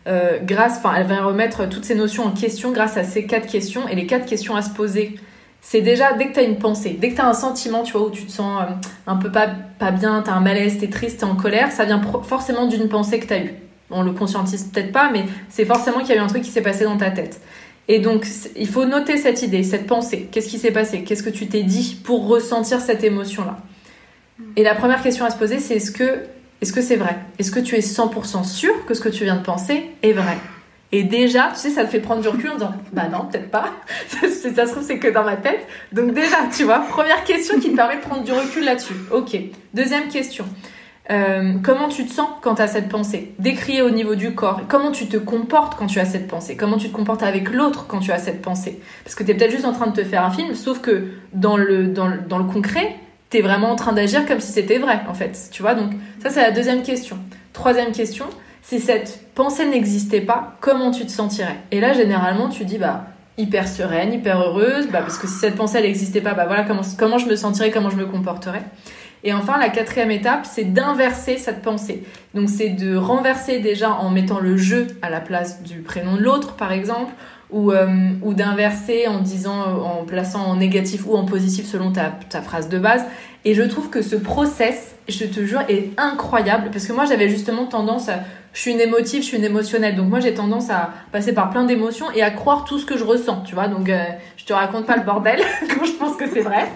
[0.06, 3.46] euh, grâce, enfin, elle vient remettre toutes ces notions en question grâce à ces quatre
[3.46, 5.16] questions et les quatre questions à se poser
[5.62, 7.92] c'est déjà dès que tu as une pensée, dès que tu as un sentiment, tu
[7.92, 8.74] vois, où tu te sens euh,
[9.06, 11.70] un peu pas, pas bien, tu as un malaise, tu es triste, tu en colère,
[11.70, 13.54] ça vient forcément d'une pensée que tu as eue.
[13.90, 16.50] On le conscientise peut-être pas, mais c'est forcément qu'il y a eu un truc qui
[16.50, 17.40] s'est passé dans ta tête.
[17.88, 18.26] Et donc,
[18.56, 20.28] il faut noter cette idée, cette pensée.
[20.30, 21.02] Qu'est-ce qui s'est passé?
[21.02, 23.58] Qu'est-ce que tu t'es dit pour ressentir cette émotion-là?
[24.56, 26.24] Et la première question à se poser, c'est est-ce que
[26.60, 27.16] est-ce que c'est vrai?
[27.38, 30.36] Est-ce que tu es 100% sûr que ce que tu viens de penser est vrai?
[30.92, 33.50] Et déjà, tu sais, ça te fait prendre du recul en disant, bah non, peut-être
[33.50, 33.72] pas.
[34.08, 35.66] ça se trouve, c'est que dans ma tête.
[35.92, 38.94] Donc déjà, tu vois, première question qui te permet de prendre du recul là-dessus.
[39.10, 39.36] Ok.
[39.72, 40.44] Deuxième question.
[41.10, 43.34] Euh, comment tu te sens quand tu as cette pensée?
[43.38, 44.62] Décrire au niveau du corps.
[44.68, 46.56] Comment tu te comportes quand tu as cette pensée?
[46.56, 48.80] Comment tu te comportes avec l'autre quand tu as cette pensée?
[49.02, 51.08] Parce que tu es peut-être juste en train de te faire un film, sauf que
[51.32, 52.94] dans le, dans le, concret,
[53.30, 55.48] tu es vraiment en train d'agir comme si c'était vrai, en fait.
[55.50, 55.92] Tu vois, donc
[56.22, 57.18] ça, c'est la deuxième question.
[57.52, 58.26] Troisième question,
[58.62, 61.56] si cette pensée n'existait pas, comment tu te sentirais?
[61.72, 63.06] Et là, généralement, tu dis, bah,
[63.36, 67.18] hyper sereine, hyper heureuse, bah, parce que si cette pensée, n'existait pas, bah voilà comment
[67.18, 68.62] je me sentirais, comment je me comporterais.
[69.24, 72.04] Et enfin, la quatrième étape, c'est d'inverser cette pensée.
[72.34, 76.22] Donc, c'est de renverser déjà en mettant le je à la place du prénom de
[76.22, 77.12] l'autre, par exemple,
[77.50, 77.86] ou, euh,
[78.22, 82.68] ou d'inverser en disant, en plaçant en négatif ou en positif selon ta, ta phrase
[82.68, 83.04] de base.
[83.44, 87.28] Et je trouve que ce process, je te jure, est incroyable parce que moi, j'avais
[87.28, 88.20] justement tendance à
[88.52, 89.94] je suis une émotive, je suis une émotionnelle.
[89.94, 92.96] Donc moi j'ai tendance à passer par plein d'émotions et à croire tout ce que
[92.96, 93.68] je ressens, tu vois.
[93.68, 94.02] Donc euh,
[94.36, 96.68] je te raconte pas le bordel quand je pense que c'est vrai.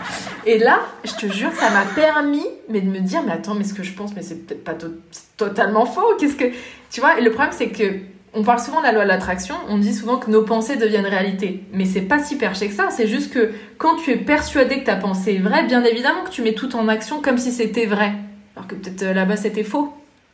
[0.47, 3.65] Et là, je te jure, ça m'a permis mais de me dire mais attends, mais
[3.65, 4.89] ce que je pense mais c'est peut-être pas to
[5.37, 6.15] totalement faux.
[6.19, 6.45] Qu'est-ce que
[6.91, 7.99] tu vois Et le problème c'est que
[8.37, 11.07] on parle souvent de la loi de l'attraction, on dit souvent que nos pensées deviennent
[11.07, 11.65] réalité.
[11.73, 14.87] Mais c'est pas si perché que ça, c'est juste que quand tu es persuadé que
[14.87, 17.87] ta pensée est vraie, bien évidemment que tu mets tout en action comme si c'était
[17.87, 18.13] vrai.
[18.57, 19.93] Alors que peut-être euh, là-bas c'était faux.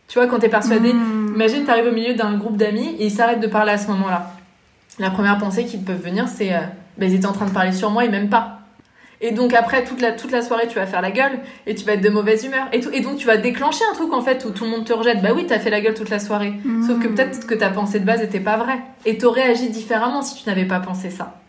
[0.08, 1.32] Tu vois, quand t'es persuadé, mmh.
[1.34, 4.32] imagine t'arrives au milieu d'un groupe d'amis et ils s'arrêtent de parler à ce moment-là.
[4.98, 6.60] La première pensée qui peut venir, c'est euh,
[6.98, 8.59] bah, ils étaient en train de parler sur moi et même pas.
[9.22, 11.84] Et donc après, toute la, toute la soirée, tu vas faire la gueule et tu
[11.84, 12.68] vas être de mauvaise humeur.
[12.72, 14.86] Et, tout, et donc tu vas déclencher un truc en fait où tout le monde
[14.86, 15.20] te rejette.
[15.20, 16.54] Bah oui, t'as fait la gueule toute la soirée.
[16.64, 16.86] Mmh.
[16.86, 18.80] Sauf que peut-être que ta pensée de base était pas vraie.
[19.04, 21.40] Et t'aurais agi différemment si tu n'avais pas pensé ça.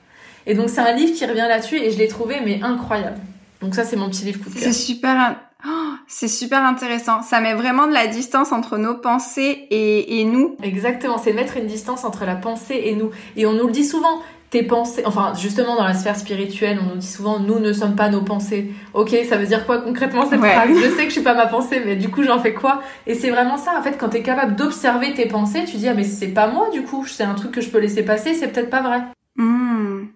[0.46, 3.18] Et donc c'est un livre qui revient là-dessus et je l'ai trouvé mais incroyable.
[3.62, 4.64] Donc ça c'est mon petit livre coup de cœur.
[4.64, 7.22] C'est super Oh, c'est super intéressant.
[7.22, 10.56] Ça met vraiment de la distance entre nos pensées et, et nous.
[10.64, 13.12] Exactement, c'est mettre une distance entre la pensée et nous.
[13.36, 14.22] Et on nous le dit souvent,
[14.52, 17.96] tes pensées, enfin justement dans la sphère spirituelle, on nous dit souvent, nous ne sommes
[17.96, 18.74] pas nos pensées.
[18.94, 20.52] Ok, ça veut dire quoi concrètement cette ouais.
[20.52, 20.70] phrase?
[20.70, 22.82] Je sais que je suis pas ma pensée, mais du coup j'en fais quoi?
[23.08, 25.88] Et c'est vraiment ça, en fait, quand tu es capable d'observer tes pensées, tu dis,
[25.88, 28.34] ah mais c'est pas moi du coup, c'est un truc que je peux laisser passer,
[28.34, 29.02] c'est peut-être pas vrai.
[29.38, 30.08] Mmh.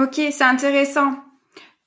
[0.00, 1.14] Ok, c'est intéressant.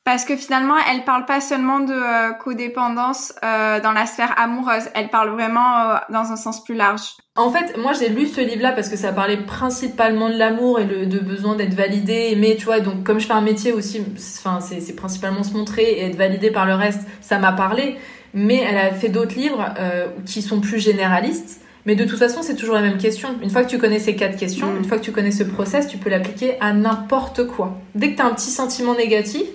[0.04, 4.89] Parce que finalement, elle parle pas seulement de euh, codépendance euh, dans la sphère amoureuse,
[4.93, 7.16] elle parle vraiment euh, dans un sens plus large.
[7.36, 10.86] En fait, moi j'ai lu ce livre-là parce que ça parlait principalement de l'amour et
[10.86, 12.79] le, de besoin d'être validé, aimé, tu vois.
[12.79, 14.03] Donc comme je fais un métier aussi,
[14.38, 17.97] enfin c'est principalement se montrer et être validé par le reste, ça m'a parlé.
[18.36, 21.61] Mais elle a fait d'autres livres euh, qui sont plus généralistes.
[21.88, 23.29] Mais de toute façon, c'est toujours la même question.
[23.41, 24.77] Une fois que tu connais ces quatre questions, mmh.
[24.77, 27.81] une fois que tu connais ce process, tu peux l'appliquer à n'importe quoi.
[27.95, 29.47] Dès que tu as un petit sentiment négatif,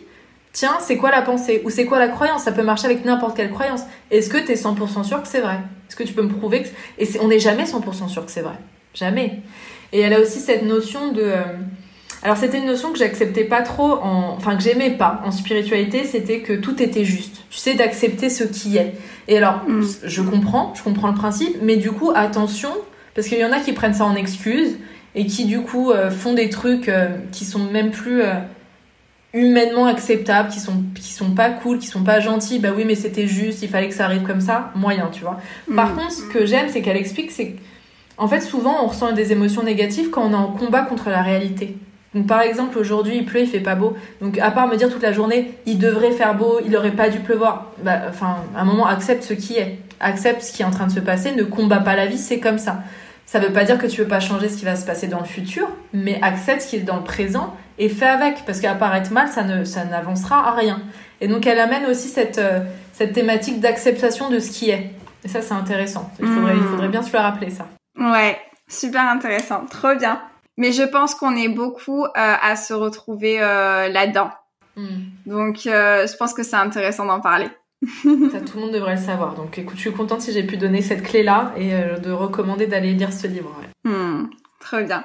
[0.52, 1.62] tiens, c'est quoi la pensée?
[1.64, 2.42] Ou c'est quoi la croyance?
[2.42, 3.82] Ça peut marcher avec n'importe quelle croyance.
[4.10, 5.60] Est-ce que tu es 100% sûr que c'est vrai?
[5.88, 6.68] Est-ce que tu peux me prouver que...
[6.98, 8.56] Et on n'est jamais 100% sûr que c'est vrai.
[8.94, 9.40] Jamais.
[9.92, 11.22] Et elle a aussi cette notion de...
[11.22, 11.42] Euh,
[12.22, 14.34] alors c'était une notion que j'acceptais pas trop, en...
[14.36, 17.42] enfin que j'aimais pas en spiritualité, c'était que tout était juste.
[17.48, 18.94] Tu sais, d'accepter ce qui est.
[19.28, 19.84] Et alors, mm.
[20.04, 22.70] je comprends, je comprends le principe, mais du coup, attention,
[23.14, 24.78] Parce qu'il y en a qui prennent ça en excuse
[25.14, 28.34] et qui du coup euh, font des trucs euh, qui sont même plus euh,
[29.38, 32.58] humainement acceptables, qui sont qui sont pas cool, qui sont pas gentils.
[32.58, 35.38] Bah oui, mais c'était juste, il fallait que ça arrive comme ça, moyen, tu vois.
[35.74, 35.96] Par Mm.
[35.96, 37.54] contre, ce que j'aime, c'est qu'elle explique, c'est
[38.16, 41.22] en fait souvent on ressent des émotions négatives quand on est en combat contre la
[41.22, 41.76] réalité.
[42.14, 43.94] Donc par exemple aujourd'hui il pleut, il fait pas beau.
[44.20, 47.10] Donc à part me dire toute la journée il devrait faire beau, il aurait pas
[47.10, 47.66] dû pleuvoir.
[47.84, 50.86] Bah enfin à un moment accepte ce qui est, accepte ce qui est en train
[50.86, 52.82] de se passer, ne combat pas la vie, c'est comme ça.
[53.28, 55.18] Ça veut pas dire que tu veux pas changer ce qui va se passer dans
[55.18, 59.12] le futur, mais accepte ce qui est dans le présent et fais avec parce qu'apparaître
[59.12, 60.80] mal ça ne ça n'avancera à rien.
[61.20, 62.60] Et donc elle amène aussi cette euh,
[62.94, 64.92] cette thématique d'acceptation de ce qui est.
[65.24, 66.10] Et ça c'est intéressant.
[66.20, 67.66] Il faudrait il faudrait bien se le rappeler ça.
[67.98, 70.22] Ouais, super intéressant, trop bien.
[70.56, 74.30] Mais je pense qu'on est beaucoup euh, à se retrouver euh, là-dedans.
[74.76, 74.86] Mm.
[75.26, 77.48] Donc, euh, je pense que c'est intéressant d'en parler.
[77.84, 79.34] Ça, tout le monde devrait le savoir.
[79.34, 82.66] Donc, écoute, je suis contente si j'ai pu donner cette clé-là et euh, de recommander
[82.66, 83.54] d'aller lire ce livre.
[83.60, 83.90] ouais.
[83.90, 84.28] Hmm,
[84.60, 85.04] trop bien.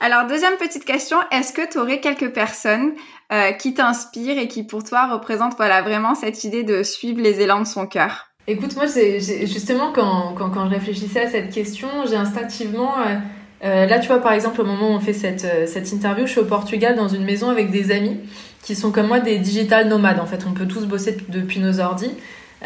[0.00, 2.92] Alors, deuxième petite question, est-ce que tu aurais quelques personnes
[3.32, 7.40] euh, qui t'inspirent et qui pour toi représentent voilà, vraiment cette idée de suivre les
[7.40, 8.28] élans de son cœur?
[8.46, 12.98] Écoute, moi, c'est justement, quand, quand, quand je réfléchissais à cette question, j'ai instinctivement.
[13.06, 13.16] euh,
[13.64, 16.26] euh, là, tu vois, par exemple, au moment où on fait cette, euh, cette interview,
[16.26, 18.18] je suis au Portugal dans une maison avec des amis
[18.62, 20.20] qui sont comme moi des digital nomades.
[20.20, 22.12] En fait, on peut tous bosser depuis nos ordis.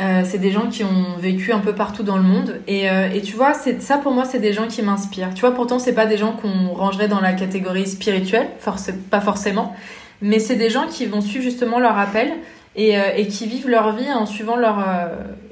[0.00, 2.60] Euh, c'est des gens qui ont vécu un peu partout dans le monde.
[2.68, 5.34] Et, euh, et tu vois, ça pour moi, c'est des gens qui m'inspirent.
[5.34, 9.20] Tu vois, pourtant, c'est pas des gens qu'on rangerait dans la catégorie spirituelle, forc- pas
[9.20, 9.74] forcément.
[10.22, 12.32] Mais c'est des gens qui vont suivre justement leur appel
[12.76, 14.84] et, et qui vivent leur vie en suivant leur,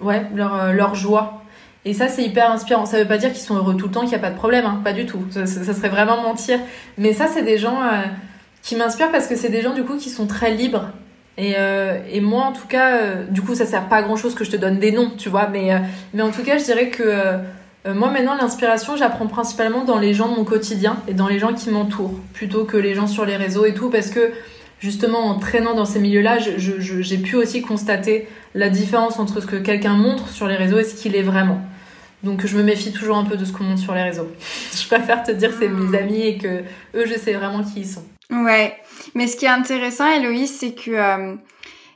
[0.00, 1.42] ouais, leur, leur joie.
[1.86, 2.84] Et ça, c'est hyper inspirant.
[2.84, 4.36] Ça veut pas dire qu'ils sont heureux tout le temps, qu'il n'y a pas de
[4.36, 5.24] problème, hein, pas du tout.
[5.30, 6.58] Ça, serait vraiment mentir.
[6.98, 8.02] Mais ça, c'est des gens euh,
[8.62, 10.90] qui m'inspirent parce que c'est des gens, du coup, qui sont très libres.
[11.38, 14.34] Et, euh, moi, en tout cas, euh, du coup, ça sert pas à grand chose
[14.34, 15.48] que je te donne des noms, tu vois.
[15.48, 15.78] Mais, euh,
[16.14, 17.38] mais en tout cas, je dirais que
[17.88, 21.54] moi, maintenant, l'inspiration, j'apprends principalement dans les gens de mon quotidien et dans les gens
[21.54, 24.32] qui m'entourent, plutôt que les gens sur les réseaux et tout, parce que
[24.80, 28.26] justement, en traînant dans ces milieux-là, j'ai pu aussi constater
[28.56, 31.60] la différence entre ce que quelqu'un montre sur les réseaux et ce qu'il est vraiment.
[32.22, 34.28] Donc je me méfie toujours un peu de ce qu'on montre sur les réseaux.
[34.76, 36.62] Je préfère te dire que c'est mes amis et que
[36.94, 38.04] eux, je sais vraiment qui ils sont.
[38.30, 38.76] Ouais,
[39.14, 41.36] mais ce qui est intéressant, Héloïse, c'est que euh,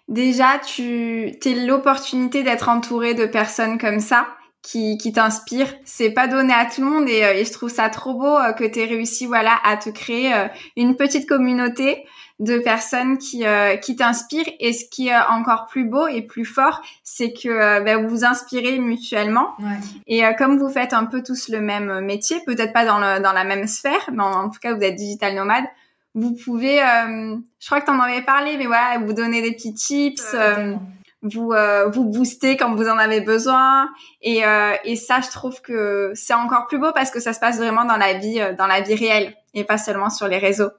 [0.08, 4.28] déjà, tu t'es l'opportunité d'être entourée de personnes comme ça
[4.62, 5.74] qui, qui t'inspirent.
[5.84, 8.36] C'est pas donné à tout le monde et, euh, et je trouve ça trop beau
[8.36, 10.32] euh, que tu réussi voilà, à te créer
[10.76, 12.04] une petite communauté
[12.40, 14.48] de personnes qui, euh, qui t'inspirent.
[14.58, 18.08] Et ce qui est encore plus beau et plus fort, c'est que euh, ben, vous
[18.08, 19.50] vous inspirez mutuellement.
[19.60, 19.78] Ouais.
[20.06, 23.20] Et euh, comme vous faites un peu tous le même métier, peut-être pas dans, le,
[23.20, 25.66] dans la même sphère, mais en, en tout cas vous êtes digital nomade,
[26.14, 29.52] vous pouvez, euh, je crois que tu en avais parlé, mais voilà, vous donner des
[29.52, 30.74] petits tips, euh,
[31.22, 33.90] vous euh, vous booster quand vous en avez besoin.
[34.22, 37.38] Et, euh, et ça, je trouve que c'est encore plus beau parce que ça se
[37.38, 40.70] passe vraiment dans la vie, dans la vie réelle et pas seulement sur les réseaux.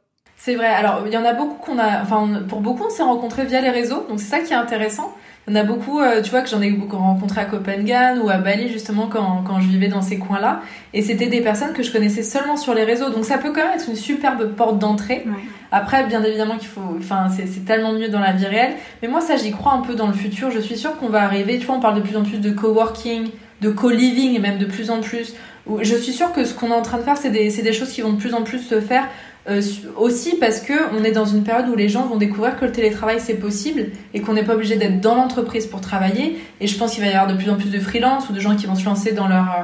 [0.43, 0.65] C'est vrai.
[0.65, 2.01] Alors, il y en a beaucoup qu'on a.
[2.01, 4.07] Enfin, on- pour beaucoup, on s'est rencontrés via les réseaux.
[4.09, 5.13] Donc, c'est ça qui est intéressant.
[5.47, 8.23] Il y en a beaucoup, euh, tu vois, que j'en ai beaucoup rencontrés à Copenhague
[8.23, 10.61] ou à Bali, justement, quand, quand je vivais dans ces coins-là.
[10.95, 13.11] Et c'était des personnes que je connaissais seulement sur les réseaux.
[13.11, 15.23] Donc, ça peut quand même être une superbe porte d'entrée.
[15.27, 15.33] Ouais.
[15.71, 16.95] Après, bien évidemment qu'il faut.
[16.97, 18.73] Enfin, c'est tellement mieux dans la vie réelle.
[19.03, 20.49] Mais moi, ça, j'y crois un peu dans le futur.
[20.49, 21.59] Je suis sûre qu'on va arriver.
[21.59, 23.29] Tu vois, on parle de plus en plus de coworking,
[23.61, 25.35] de co-living, et même de plus en plus.
[25.81, 27.73] Je suis sûre que ce qu'on est en train de faire, c'est des, c'est des
[27.73, 29.07] choses qui vont de plus en plus se faire.
[29.49, 29.59] Euh,
[29.97, 32.71] aussi parce que on est dans une période où les gens vont découvrir que le
[32.71, 36.39] télétravail c'est possible et qu'on n'est pas obligé d'être dans l'entreprise pour travailler.
[36.59, 38.39] Et je pense qu'il va y avoir de plus en plus de freelance ou de
[38.39, 39.63] gens qui vont se lancer dans leur euh,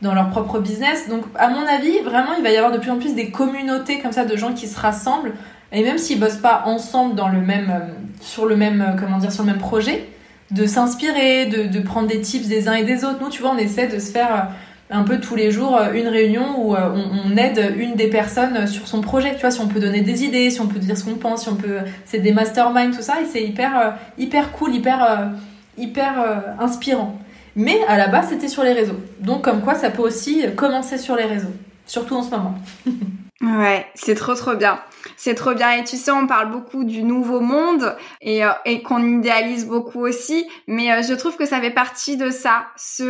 [0.00, 1.10] dans leur propre business.
[1.10, 3.98] Donc à mon avis vraiment il va y avoir de plus en plus des communautés
[3.98, 5.34] comme ça de gens qui se rassemblent.
[5.72, 9.30] Et même s'ils bossent pas ensemble dans le même euh, sur le même comment dire
[9.30, 10.08] sur le même projet
[10.52, 13.18] de s'inspirer de, de prendre des tips des uns et des autres.
[13.20, 14.48] Nous tu vois on essaie de se faire
[14.90, 16.88] un peu tous les jours euh, une réunion où euh,
[17.24, 19.34] on, aide une des personnes euh, sur son projet.
[19.34, 21.42] Tu vois, si on peut donner des idées, si on peut dire ce qu'on pense,
[21.42, 25.30] si on peut, c'est des masterminds, tout ça, et c'est hyper, hyper cool, hyper,
[25.76, 27.18] hyper inspirant.
[27.54, 28.98] Mais à la base, c'était sur les réseaux.
[29.20, 31.52] Donc, comme quoi, ça peut aussi commencer sur les réseaux,
[31.86, 32.54] surtout en ce moment.
[33.40, 34.80] Ouais, c'est trop trop bien.
[35.16, 35.70] C'est trop bien.
[35.70, 40.44] Et tu sais, on parle beaucoup du nouveau monde et, et qu'on idéalise beaucoup aussi.
[40.66, 42.66] Mais je trouve que ça fait partie de ça.
[42.76, 43.04] Ce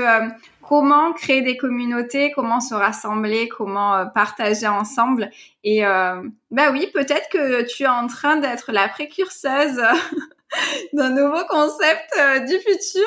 [0.68, 5.30] comment créer des communautés, comment se rassembler, comment euh, partager ensemble.
[5.64, 9.80] Et euh, bah oui, peut-être que tu es en train d'être la précurseuse
[10.92, 13.06] d'un nouveau concept euh, du futur.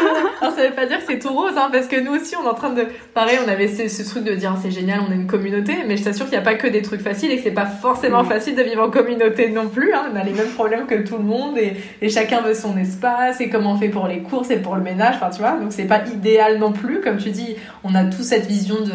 [0.40, 2.44] Alors, ça veut pas dire que c'est tout rose, hein, parce que nous aussi, on
[2.44, 2.86] est en train de.
[3.14, 5.96] Pareil, on avait ce, ce truc de dire c'est génial, on est une communauté, mais
[5.96, 8.24] je t'assure qu'il n'y a pas que des trucs faciles et que c'est pas forcément
[8.24, 9.92] facile de vivre en communauté non plus.
[9.94, 10.10] Hein.
[10.12, 13.40] On a les mêmes problèmes que tout le monde et, et chacun veut son espace
[13.40, 15.52] et comment on fait pour les courses et pour le ménage, enfin tu vois.
[15.52, 18.92] Donc c'est pas idéal non plus, comme tu dis, on a tous cette vision de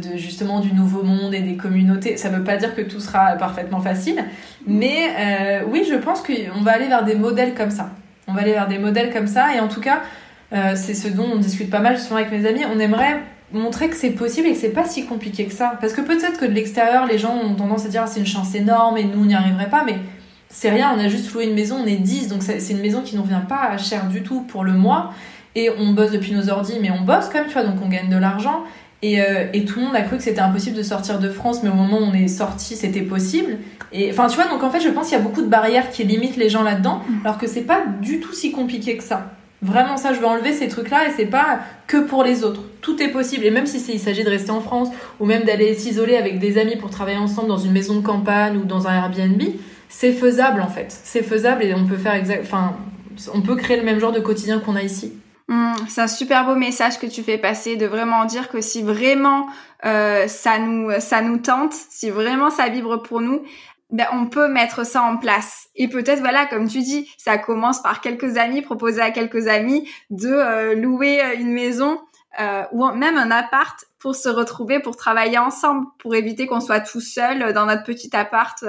[0.00, 2.16] de, justement du nouveau monde et des communautés.
[2.16, 4.24] Ça veut pas dire que tout sera parfaitement facile,
[4.66, 7.90] mais euh, oui, je pense qu'on va aller vers des modèles comme ça.
[8.26, 10.00] On va aller vers des modèles comme ça, et en tout cas,
[10.52, 12.62] euh, c'est ce dont on discute pas mal justement avec mes amis.
[12.72, 13.20] On aimerait
[13.52, 15.74] montrer que c'est possible et que c'est pas si compliqué que ça.
[15.80, 18.26] Parce que peut-être que de l'extérieur, les gens ont tendance à dire ah, c'est une
[18.26, 19.96] chance énorme et nous on n'y arriverait pas, mais
[20.48, 23.02] c'est rien, on a juste loué une maison, on est 10, donc c'est une maison
[23.02, 25.12] qui ne revient pas cher du tout pour le mois.
[25.56, 27.88] Et on bosse depuis nos ordi, mais on bosse quand même, tu vois, donc on
[27.88, 28.62] gagne de l'argent.
[29.02, 31.62] Et, euh, et, tout le monde a cru que c'était impossible de sortir de France,
[31.62, 33.56] mais au moment où on est sorti, c'était possible.
[33.92, 35.90] Et enfin, tu vois, donc en fait, je pense qu'il y a beaucoup de barrières
[35.90, 37.20] qui limitent les gens là-dedans, mm.
[37.24, 39.30] alors que c'est pas du tout si compliqué que ça.
[39.62, 42.62] Vraiment, ça, je veux enlever ces trucs-là et c'est pas que pour les autres.
[42.80, 43.44] Tout est possible.
[43.44, 44.88] Et même si il s'agit de rester en France
[45.18, 48.56] ou même d'aller s'isoler avec des amis pour travailler ensemble dans une maison de campagne
[48.56, 49.42] ou dans un Airbnb,
[49.90, 50.86] c'est faisable en fait.
[51.04, 52.42] C'est faisable et on peut faire exact.
[52.42, 52.74] Enfin,
[53.34, 55.12] on peut créer le même genre de quotidien qu'on a ici.
[55.50, 58.84] Mmh, c'est un super beau message que tu fais passer de vraiment dire que si
[58.84, 59.48] vraiment
[59.84, 63.42] euh, ça nous ça nous tente, si vraiment ça vibre pour nous,
[63.90, 65.66] ben on peut mettre ça en place.
[65.74, 69.90] Et peut-être voilà, comme tu dis, ça commence par quelques amis proposer à quelques amis
[70.10, 72.00] de euh, louer une maison
[72.38, 76.78] euh, ou même un appart pour se retrouver, pour travailler ensemble, pour éviter qu'on soit
[76.78, 78.64] tout seul dans notre petit appart.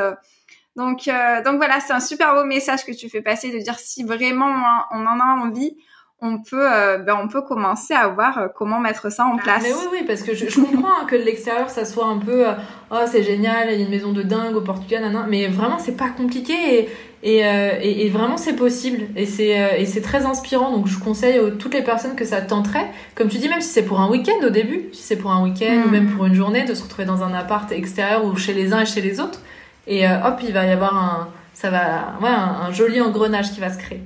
[0.75, 1.07] Donc
[1.45, 4.51] donc voilà, c'est un super beau message que tu fais passer de dire si vraiment
[4.91, 5.77] on en a envie,
[6.21, 9.41] on peut, euh, ben on peut commencer à voir euh, comment mettre ça en ah,
[9.41, 9.63] place.
[9.63, 12.47] mais oui, oui, parce que je, comprends hein, que de l'extérieur, ça soit un peu,
[12.47, 12.53] euh,
[12.91, 15.79] oh c'est génial, il y a une maison de dingue au Portugal, nan, mais vraiment
[15.79, 16.89] c'est pas compliqué et,
[17.23, 20.71] et, et, vraiment c'est possible et c'est et c'est très inspirant.
[20.71, 23.69] Donc je conseille à toutes les personnes que ça tenterait, comme tu dis, même si
[23.69, 26.15] c'est pour un week-end au début, si c'est pour un week-end ou même mm.
[26.15, 28.85] pour une journée, de se retrouver dans un appart extérieur ou chez les uns et
[28.85, 29.39] chez les autres,
[29.87, 33.71] et hop, il va y avoir un, ça va, ouais, un joli engrenage qui va
[33.71, 34.01] se créer.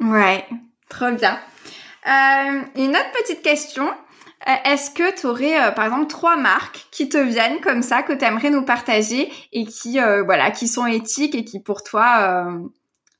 [0.00, 0.44] Ouais,
[0.88, 1.38] trop bien.
[2.06, 3.88] Euh, une autre petite question.
[4.48, 8.02] Euh, est-ce que tu aurais, euh, par exemple, trois marques qui te viennent comme ça,
[8.02, 12.46] que tu aimerais nous partager et qui, voilà, qui sont éthiques et qui pour toi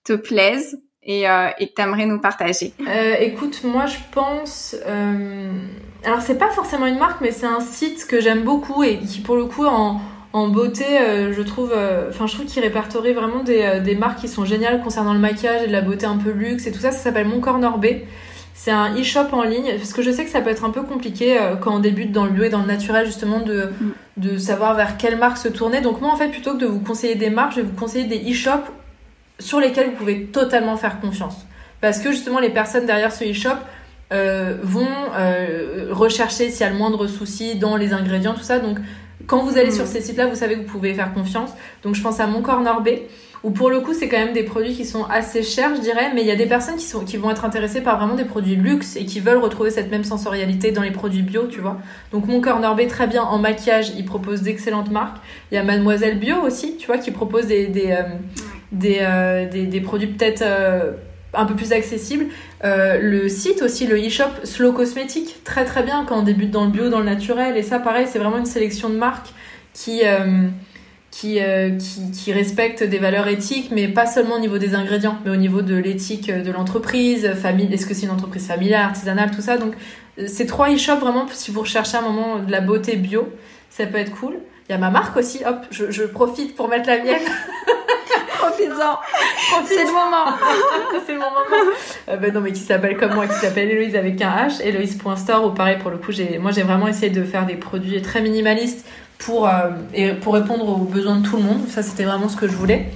[0.05, 2.73] te plaisent et, et que tu aimerais nous partager?
[3.21, 4.75] Écoute, moi je pense...
[6.03, 9.21] Alors c'est pas forcément une marque, mais c'est un site que j'aime beaucoup et qui
[9.21, 10.01] pour le coup en,
[10.33, 10.87] en beauté,
[11.31, 11.75] je trouve,
[12.09, 15.65] enfin je trouve qu'il répertorie vraiment des, des, marques qui sont géniales concernant le maquillage
[15.65, 16.93] et de la beauté un peu luxe et tout ça.
[16.93, 17.87] Ça s'appelle Mon Corner B.
[18.55, 20.83] C'est un e-shop en ligne, parce que je sais que ça peut être un peu
[20.83, 23.93] compliqué euh, quand on débute dans le bio et dans le naturel, justement, de, mm.
[24.19, 25.81] de savoir vers quelle marque se tourner.
[25.81, 28.05] Donc moi, en fait, plutôt que de vous conseiller des marques, je vais vous conseiller
[28.05, 28.71] des e-shops
[29.39, 31.47] sur lesquels vous pouvez totalement faire confiance.
[31.81, 33.57] Parce que justement, les personnes derrière ce e-shop
[34.13, 34.87] euh, vont
[35.17, 38.59] euh, rechercher s'il y a le moindre souci dans les ingrédients, tout ça.
[38.59, 38.79] Donc
[39.27, 39.75] quand vous allez mm.
[39.75, 41.51] sur ces sites-là, vous savez que vous pouvez faire confiance.
[41.83, 42.89] Donc je pense à Mon Corner B
[43.43, 46.13] où pour le coup c'est quand même des produits qui sont assez chers je dirais
[46.15, 48.25] mais il y a des personnes qui, sont, qui vont être intéressées par vraiment des
[48.25, 51.79] produits luxe et qui veulent retrouver cette même sensorialité dans les produits bio tu vois.
[52.13, 55.19] Donc mon corner B très bien en maquillage il propose d'excellentes marques.
[55.51, 58.03] Il y a Mademoiselle Bio aussi tu vois qui propose des des, euh,
[58.85, 60.93] euh, des, des, produits peut-être euh,
[61.33, 62.27] un peu plus accessibles.
[62.63, 66.71] Le site aussi le e-shop Slow Cosmétique très très bien quand on débute dans le
[66.71, 67.57] bio dans le naturel.
[67.57, 69.31] Et ça pareil c'est vraiment une sélection de marques
[69.73, 70.03] qui
[71.11, 75.19] qui, euh, qui, qui, respecte des valeurs éthiques, mais pas seulement au niveau des ingrédients,
[75.25, 79.31] mais au niveau de l'éthique de l'entreprise, famille, est-ce que c'est une entreprise familiale, artisanale,
[79.31, 79.59] tout ça.
[79.59, 79.75] Donc,
[80.19, 83.29] euh, ces trois e-shops, vraiment, si vous recherchez un moment de la beauté bio,
[83.71, 84.37] ça peut être cool.
[84.69, 87.23] Il y a ma marque aussi, hop, je, je profite pour mettre la mienne.
[88.39, 88.99] Profites-en.
[89.67, 90.27] C'est le moment.
[91.07, 91.67] c'est le moment.
[92.09, 95.45] Euh, ben non, mais qui s'appelle comme moi, qui s'appelle Héloïse avec un H, Héloïse.store,
[95.45, 98.23] ou pareil, pour le coup, j'ai, moi, j'ai vraiment essayé de faire des produits très
[98.23, 98.87] minimalistes,
[99.21, 101.69] pour, euh, et pour répondre aux besoins de tout le monde.
[101.69, 102.91] Ça, c'était vraiment ce que je voulais.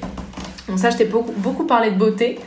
[0.68, 2.40] Donc ça, je t'ai beaucoup, beaucoup parlé de beauté.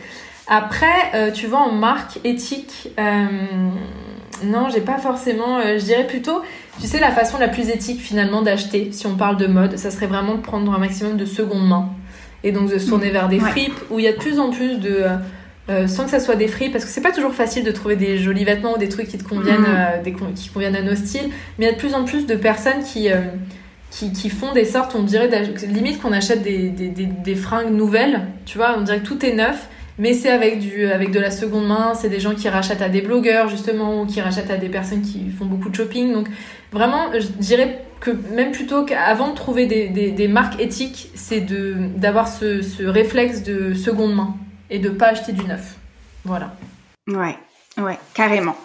[0.47, 3.25] Après, euh, tu vois, en marque éthique, euh,
[4.43, 5.61] non, j'ai pas forcément.
[5.61, 6.41] je dirais plutôt,
[6.81, 9.91] tu sais, la façon la plus éthique finalement d'acheter, si on parle de mode, ça
[9.91, 11.89] serait vraiment de prendre un maximum de seconde main.
[12.43, 14.51] Et donc de se tourner vers des fripes où il y a de plus en
[14.51, 15.03] plus de.
[15.87, 18.19] sans que ça soit des fripes, parce que c'est pas toujours facile de trouver des
[18.19, 20.03] jolis vêtements ou des trucs qui te conviennent, mm.
[20.03, 22.35] des, qui conviennent à nos styles, mais il y a de plus en plus de
[22.35, 23.09] personnes qui,
[23.89, 25.29] qui, font des sortes, on dirait
[25.67, 29.33] limite qu'on achète des, des, des, fringues nouvelles, tu vois, on dirait que tout est
[29.33, 29.67] neuf,
[29.97, 32.89] mais c'est avec, du, avec de la seconde main, c'est des gens qui rachètent à
[32.89, 36.13] des blogueurs justement, ou qui rachètent à des personnes qui font beaucoup de shopping.
[36.13, 36.27] Donc
[36.71, 41.41] vraiment, je dirais que même plutôt qu'avant de trouver des, des, marques éthiques, c'est
[41.97, 44.35] d'avoir ce, ce réflexe de seconde main
[44.69, 45.77] et de pas acheter du neuf.
[46.25, 46.55] Voilà.
[47.07, 47.35] Ouais,
[47.77, 48.55] ouais, carrément.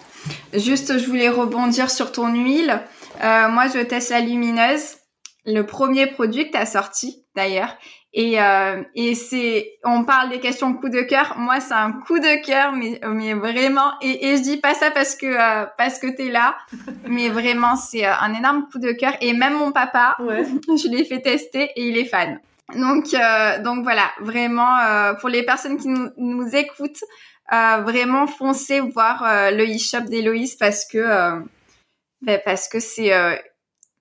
[0.52, 2.80] Juste, je voulais rebondir sur ton huile.
[3.24, 4.96] Euh, moi, je teste la lumineuse
[5.44, 7.76] le premier produit que tu as sorti d'ailleurs.
[8.14, 11.34] Et, euh, et c'est, on parle des questions coup de cœur.
[11.38, 13.92] Moi, c'est un coup de cœur, mais, mais vraiment.
[14.02, 16.56] Et, et je dis pas ça parce que euh, parce que t'es là,
[17.08, 19.14] mais vraiment, c'est euh, un énorme coup de cœur.
[19.22, 20.44] Et même mon papa, ouais.
[20.68, 22.38] je l'ai fait tester et il est fan.
[22.74, 27.02] Donc euh, donc voilà, vraiment euh, pour les personnes qui nous, nous écoutent,
[27.50, 29.22] vraiment foncez voir
[29.52, 31.42] le e-shop d'Héloïse parce que
[32.22, 33.12] ben parce que c'est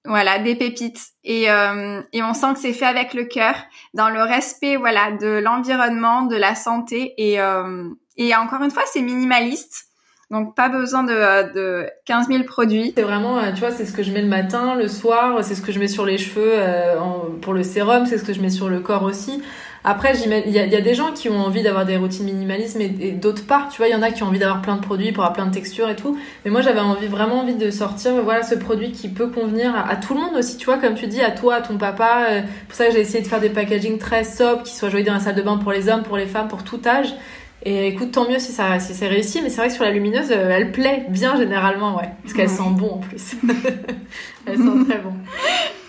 [0.06, 1.02] voilà, des pépites.
[1.24, 3.56] Et, euh, et on sent que c'est fait avec le cœur,
[3.94, 7.14] dans le respect, voilà, de l'environnement, de la santé.
[7.18, 7.88] Et, euh,
[8.18, 9.88] et encore une fois, c'est minimaliste.
[10.32, 12.94] Donc pas besoin de, de 15 000 produits.
[12.96, 15.56] C'est vraiment, euh, tu vois, c'est ce que je mets le matin, le soir, c'est
[15.56, 16.96] ce que je mets sur les cheveux euh,
[17.42, 19.44] pour le sérum, c'est ce que je mets sur le corps aussi.
[19.84, 22.76] Après, il y, a, y a des gens qui ont envie d'avoir des routines minimalistes,
[22.78, 23.68] mais et, d'autres pas.
[23.72, 25.34] Tu vois, il y en a qui ont envie d'avoir plein de produits pour avoir
[25.34, 26.18] plein de textures et tout.
[26.46, 29.96] Mais moi, j'avais envie, vraiment envie de sortir, voilà, ce produit qui peut convenir à,
[29.96, 30.58] tout le monde aussi.
[30.58, 32.28] Tu vois, comme tu dis, à toi, à ton papa.
[32.30, 35.14] Euh, pour ça, j'ai essayé de faire des packaging très sobres, qui soient jolis dans
[35.14, 37.16] la salle de bain pour les hommes, pour les femmes, pour tout âge.
[37.64, 39.92] Et écoute, tant mieux si ça si c'est réussi, mais c'est vrai que sur la
[39.92, 42.10] lumineuse, euh, elle plaît bien généralement, ouais.
[42.24, 43.36] Parce qu'elle sent bon en plus.
[44.46, 45.14] elle sent très bon.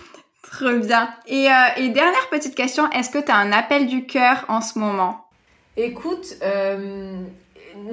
[0.52, 1.08] Trop bien.
[1.26, 4.60] Et, euh, et dernière petite question, est-ce que tu as un appel du cœur en
[4.60, 5.24] ce moment?
[5.78, 7.14] Écoute, euh,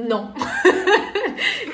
[0.07, 0.34] non.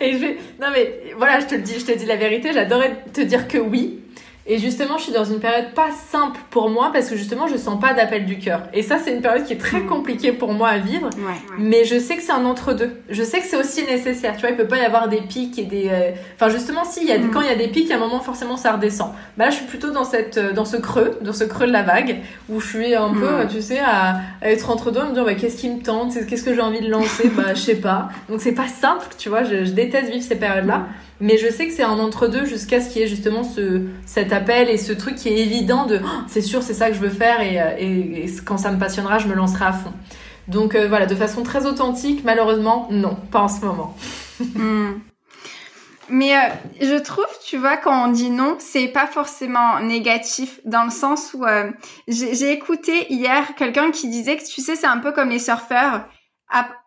[0.00, 0.38] et, je vais...
[0.60, 3.46] Non mais voilà, je te le dis, je te dis la vérité, j'adorais te dire
[3.46, 4.00] que oui.
[4.50, 7.58] Et justement, je suis dans une période pas simple pour moi parce que justement, je
[7.58, 8.62] sens pas d'appel du cœur.
[8.72, 9.86] Et ça, c'est une période qui est très mm.
[9.86, 11.10] compliquée pour moi à vivre.
[11.58, 12.98] Mais je sais que c'est un entre-deux.
[13.10, 14.34] Je sais que c'est aussi nécessaire.
[14.36, 15.90] Tu vois, il peut pas y avoir des pics et des.
[15.90, 17.18] Euh, enfin, justement, si, y a...
[17.18, 17.30] Mm.
[17.30, 19.12] quand il y a des pics, à un moment, forcément, ça redescend.
[19.36, 21.72] Bah là, je suis plutôt dans, cette, euh, dans ce creux, dans ce creux de
[21.72, 22.16] la vague
[22.48, 23.48] où je suis un peu, mm.
[23.48, 26.14] tu sais, à, être entre-deux, à me dire, bah, qu'est-ce qui me tente?
[26.26, 27.30] Qu'est-ce que j'ai envie de lancer?
[27.36, 28.08] Bah, je sais pas.
[28.30, 29.44] Donc, c'est pas simple, tu vois.
[29.44, 30.86] Je, je déteste vivre ces périodes-là.
[31.20, 34.32] Mais je sais que c'est un entre-deux jusqu'à ce qu'il y ait justement ce, cet
[34.32, 37.00] appel et ce truc qui est évident de oh, c'est sûr, c'est ça que je
[37.00, 39.92] veux faire et, euh, quand ça me passionnera, je me lancerai à fond.
[40.46, 43.96] Donc euh, voilà, de façon très authentique, malheureusement, non, pas en ce moment.
[44.54, 45.00] Hmm.
[46.08, 46.48] Mais euh,
[46.80, 51.34] je trouve, tu vois, quand on dit non, c'est pas forcément négatif dans le sens
[51.34, 51.44] où
[52.06, 56.06] j'ai écouté hier quelqu'un qui disait que tu sais, c'est un peu comme les surfeurs.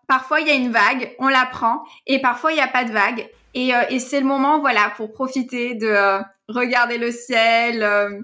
[0.07, 2.86] parfois il y a une vague, on la prend, et parfois il n'y a pas
[2.86, 3.29] de vague.
[3.54, 8.20] Et, euh, et c'est le moment, voilà, pour profiter de euh, regarder le ciel, euh,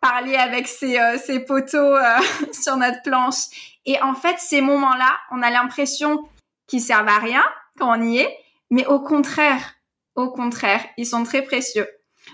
[0.00, 1.96] parler avec ses, ses poteaux
[2.52, 3.76] sur notre planche.
[3.86, 6.28] Et en fait, ces moments-là, on a l'impression
[6.66, 7.42] qu'ils servent à rien
[7.78, 8.38] quand on y est,
[8.70, 9.74] mais au contraire,
[10.14, 11.88] au contraire, ils sont très précieux.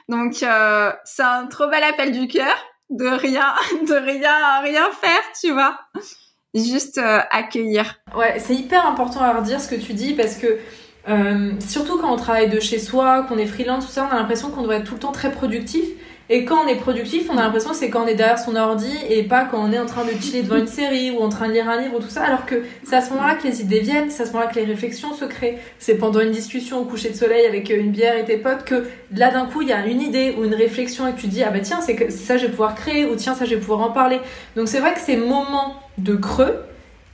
[0.09, 2.55] Donc, c'est un trop bel appel du cœur
[2.91, 3.55] de rien,
[3.89, 5.79] de rien, rien faire, tu vois.
[6.55, 7.97] Juste accueillir.
[8.15, 10.59] Ouais, c'est hyper important à redire ce que tu dis parce que
[11.09, 14.19] euh, surtout quand on travaille de chez soi, qu'on est freelance, tout ça, on a
[14.19, 15.85] l'impression qu'on doit être tout le temps très productif.
[16.29, 18.57] Et quand on est productif, on a l'impression que c'est quand on est derrière son
[18.57, 21.29] ordi et pas quand on est en train de chiller devant une série ou en
[21.29, 22.25] train de lire un livre ou tout ça.
[22.25, 24.57] Alors que c'est à ce moment-là que les idées viennent, c'est à ce moment-là que
[24.57, 25.59] les réflexions se créent.
[25.79, 28.89] C'est pendant une discussion au coucher de soleil avec une bière et tes potes que
[29.15, 31.51] là d'un coup il y a une idée ou une réflexion et tu dis ah
[31.51, 33.83] bah tiens c'est que ça je vais pouvoir créer ou tiens ça je vais pouvoir
[33.83, 34.19] en parler.
[34.57, 36.57] Donc c'est vrai que ces moments de creux,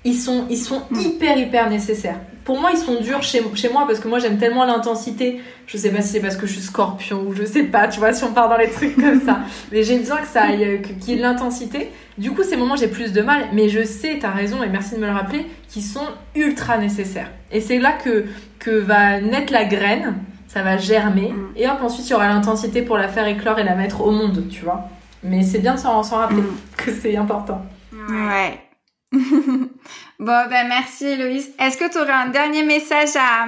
[0.07, 3.85] ils sont ils sont hyper hyper nécessaires pour moi, ils sont durs chez, chez moi
[3.87, 5.41] parce que moi, j'aime tellement l'intensité.
[5.67, 8.01] Je sais pas si c'est parce que je suis scorpion ou je sais pas, tu
[8.01, 9.41] vois, si on part dans les trucs comme ça.
[9.73, 11.91] Mais j'ai besoin que ça aille, euh, qu'il y ait de l'intensité.
[12.19, 13.45] Du coup, ces moments, j'ai plus de mal.
[13.53, 17.31] Mais je sais, t'as raison, et merci de me le rappeler, qu'ils sont ultra nécessaires.
[17.53, 18.25] Et c'est là que,
[18.59, 20.15] que va naître la graine,
[20.49, 21.29] ça va germer.
[21.29, 21.53] Mm.
[21.57, 24.11] Et hop, ensuite, il y aura l'intensité pour la faire éclore et la mettre au
[24.11, 24.89] monde, tu vois.
[25.23, 26.57] Mais c'est bien de s'en rappeler mm.
[26.77, 27.63] que c'est important.
[27.93, 28.59] Ouais.
[29.13, 29.69] bon,
[30.19, 31.51] ben merci Héloïse.
[31.59, 33.45] Est-ce que tu aurais un dernier message à,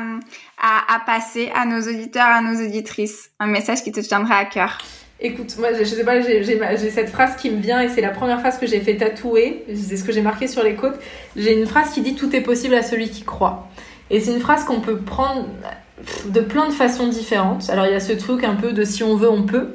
[0.61, 3.31] à, à, passer à nos auditeurs, à nos auditrices?
[3.41, 4.79] Un message qui te tiendrait à cœur?
[5.21, 8.41] Écoute, moi, je sais pas, j'ai cette phrase qui me vient et c'est la première
[8.41, 9.65] phrase que j'ai fait tatouer.
[9.75, 10.99] C'est ce que j'ai marqué sur les côtes.
[11.35, 13.69] J'ai une phrase qui dit Tout est possible à celui qui croit.
[14.11, 15.47] Et c'est une phrase qu'on peut prendre
[16.27, 17.71] de plein de façons différentes.
[17.71, 19.69] Alors, il y a ce truc un peu de si on veut, on peut.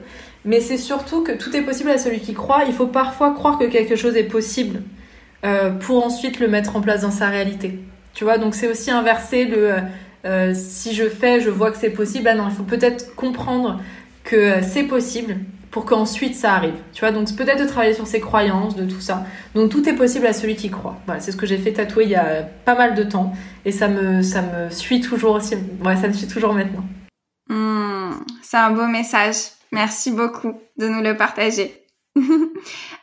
[0.45, 2.65] Mais c'est surtout que tout est possible à celui qui croit.
[2.67, 4.83] Il faut parfois croire que quelque chose est possible.
[5.45, 7.79] Euh, pour ensuite le mettre en place dans sa réalité.
[8.13, 9.79] Tu vois, donc c'est aussi inverser le euh,
[10.25, 12.27] euh, si je fais, je vois que c'est possible.
[12.27, 13.79] Ah non, il faut peut-être comprendre
[14.25, 15.37] que c'est possible
[15.71, 16.73] pour qu'ensuite ça arrive.
[16.91, 19.25] Tu vois, donc peut-être de travailler sur ses croyances, de tout ça.
[19.55, 20.97] Donc tout est possible à celui qui croit.
[21.05, 23.31] Voilà, c'est ce que j'ai fait tatouer il y a pas mal de temps
[23.63, 25.55] et ça me ça me suit toujours aussi.
[25.85, 26.83] Ouais, ça me suit toujours maintenant.
[27.47, 28.11] Hmm,
[28.41, 29.35] c'est un beau message.
[29.71, 31.85] Merci beaucoup de nous le partager.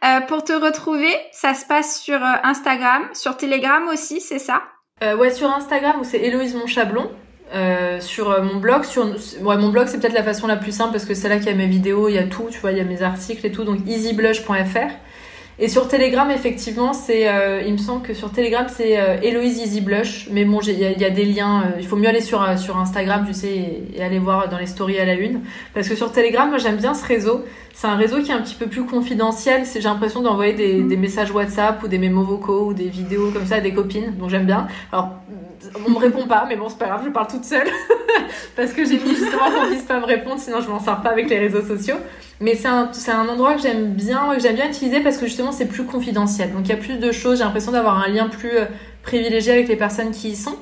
[0.04, 4.62] Euh, pour te retrouver, ça se passe sur euh, Instagram, sur Telegram aussi, c'est ça?
[5.02, 7.10] Euh, Ouais, sur Instagram où c'est Héloïse Monchablon.
[7.54, 10.72] Euh, sur euh, mon blog, sur ouais, mon blog c'est peut-être la façon la plus
[10.72, 12.58] simple parce que c'est là qu'il y a mes vidéos, il y a tout, tu
[12.58, 14.90] vois, il y a mes articles et tout, donc easyblush.fr.
[15.58, 17.22] Et sur Telegram, effectivement, c'est,
[17.66, 20.28] il me semble que sur Telegram, c'est euh, Héloïse Easy Blush.
[20.30, 21.72] Mais bon, il y, a des liens.
[21.78, 24.98] Il faut mieux aller sur, sur Instagram, tu sais, et, aller voir dans les stories
[24.98, 25.40] à la une.
[25.72, 27.42] Parce que sur Telegram, moi, j'aime bien ce réseau.
[27.78, 29.64] C'est un réseau qui est un petit peu plus confidentiel.
[29.70, 33.56] J'ai l'impression d'envoyer des, messages WhatsApp ou des mémos vocaux ou des vidéos comme ça
[33.56, 34.16] à des copines.
[34.16, 34.66] Donc j'aime bien.
[34.90, 35.10] Alors,
[35.86, 37.68] on me répond pas, mais bon, c'est pas grave, je parle toute seule.
[38.56, 41.10] parce que j'ai mis justement qu'on puisse pas me répondre, sinon je m'en sors pas
[41.10, 41.96] avec les réseaux sociaux.
[42.40, 45.68] Mais c'est un, endroit que j'aime bien, que j'aime bien utiliser parce que justement c'est
[45.68, 46.54] plus confidentiel.
[46.54, 48.64] Donc il y a plus de choses, j'ai l'impression d'avoir un lien plus euh,
[49.02, 50.56] privilégié avec les personnes qui y sont.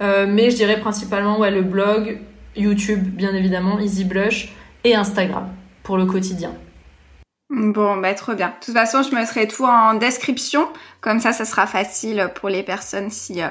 [0.00, 2.20] Euh, mais je dirais principalement ouais, le blog,
[2.56, 5.50] YouTube, bien évidemment, Easy Blush et Instagram
[5.88, 6.52] pour le quotidien.
[7.48, 8.48] Bon, bah trop bien.
[8.48, 10.68] De toute façon, je mettrai tout en description.
[11.00, 13.48] Comme ça, ça sera facile pour les personnes si euh,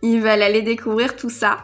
[0.00, 1.56] ils veulent aller découvrir tout ça.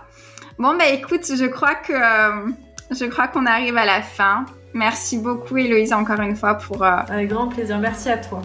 [0.58, 2.50] Bon, bah écoute, je crois que euh,
[2.90, 4.44] je crois qu'on arrive à la fin.
[4.74, 6.82] Merci beaucoup, Héloïse, encore une fois pour.
[6.82, 7.78] Euh, Avec grand plaisir.
[7.78, 8.42] Merci à toi.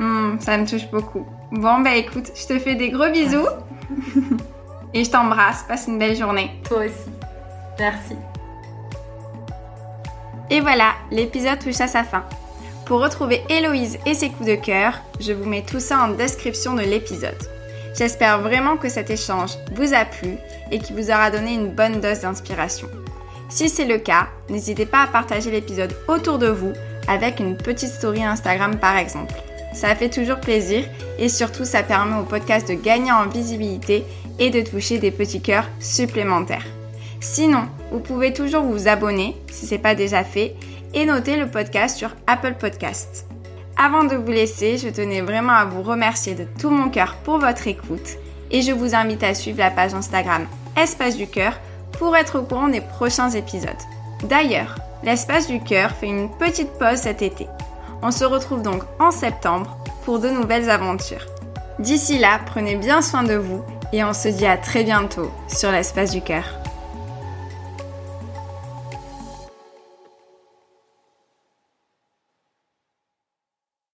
[0.00, 1.26] hmm, ça me touche beaucoup.
[1.52, 3.46] Bon, bah écoute, je te fais des gros bisous
[4.94, 5.64] et je t'embrasse.
[5.64, 6.50] Passe une belle journée.
[6.66, 7.10] Toi aussi.
[7.78, 8.16] Merci.
[10.50, 12.24] Et voilà, l'épisode touche à sa fin.
[12.86, 16.74] Pour retrouver Héloïse et ses coups de cœur, je vous mets tout ça en description
[16.74, 17.38] de l'épisode.
[17.96, 20.36] J'espère vraiment que cet échange vous a plu
[20.70, 22.88] et qu'il vous aura donné une bonne dose d'inspiration.
[23.48, 26.72] Si c'est le cas, n'hésitez pas à partager l'épisode autour de vous
[27.08, 29.34] avec une petite story Instagram par exemple.
[29.72, 30.84] Ça fait toujours plaisir
[31.18, 34.04] et surtout ça permet au podcast de gagner en visibilité
[34.38, 36.66] et de toucher des petits cœurs supplémentaires.
[37.24, 40.54] Sinon, vous pouvez toujours vous abonner si ce n'est pas déjà fait
[40.92, 43.26] et noter le podcast sur Apple Podcasts.
[43.78, 47.38] Avant de vous laisser, je tenais vraiment à vous remercier de tout mon cœur pour
[47.38, 48.18] votre écoute
[48.50, 50.46] et je vous invite à suivre la page Instagram
[50.76, 51.54] Espace du Cœur
[51.92, 53.70] pour être au courant des prochains épisodes.
[54.28, 57.46] D'ailleurs, l'Espace du Cœur fait une petite pause cet été.
[58.02, 61.24] On se retrouve donc en septembre pour de nouvelles aventures.
[61.78, 63.64] D'ici là, prenez bien soin de vous
[63.94, 66.44] et on se dit à très bientôt sur l'Espace du Cœur.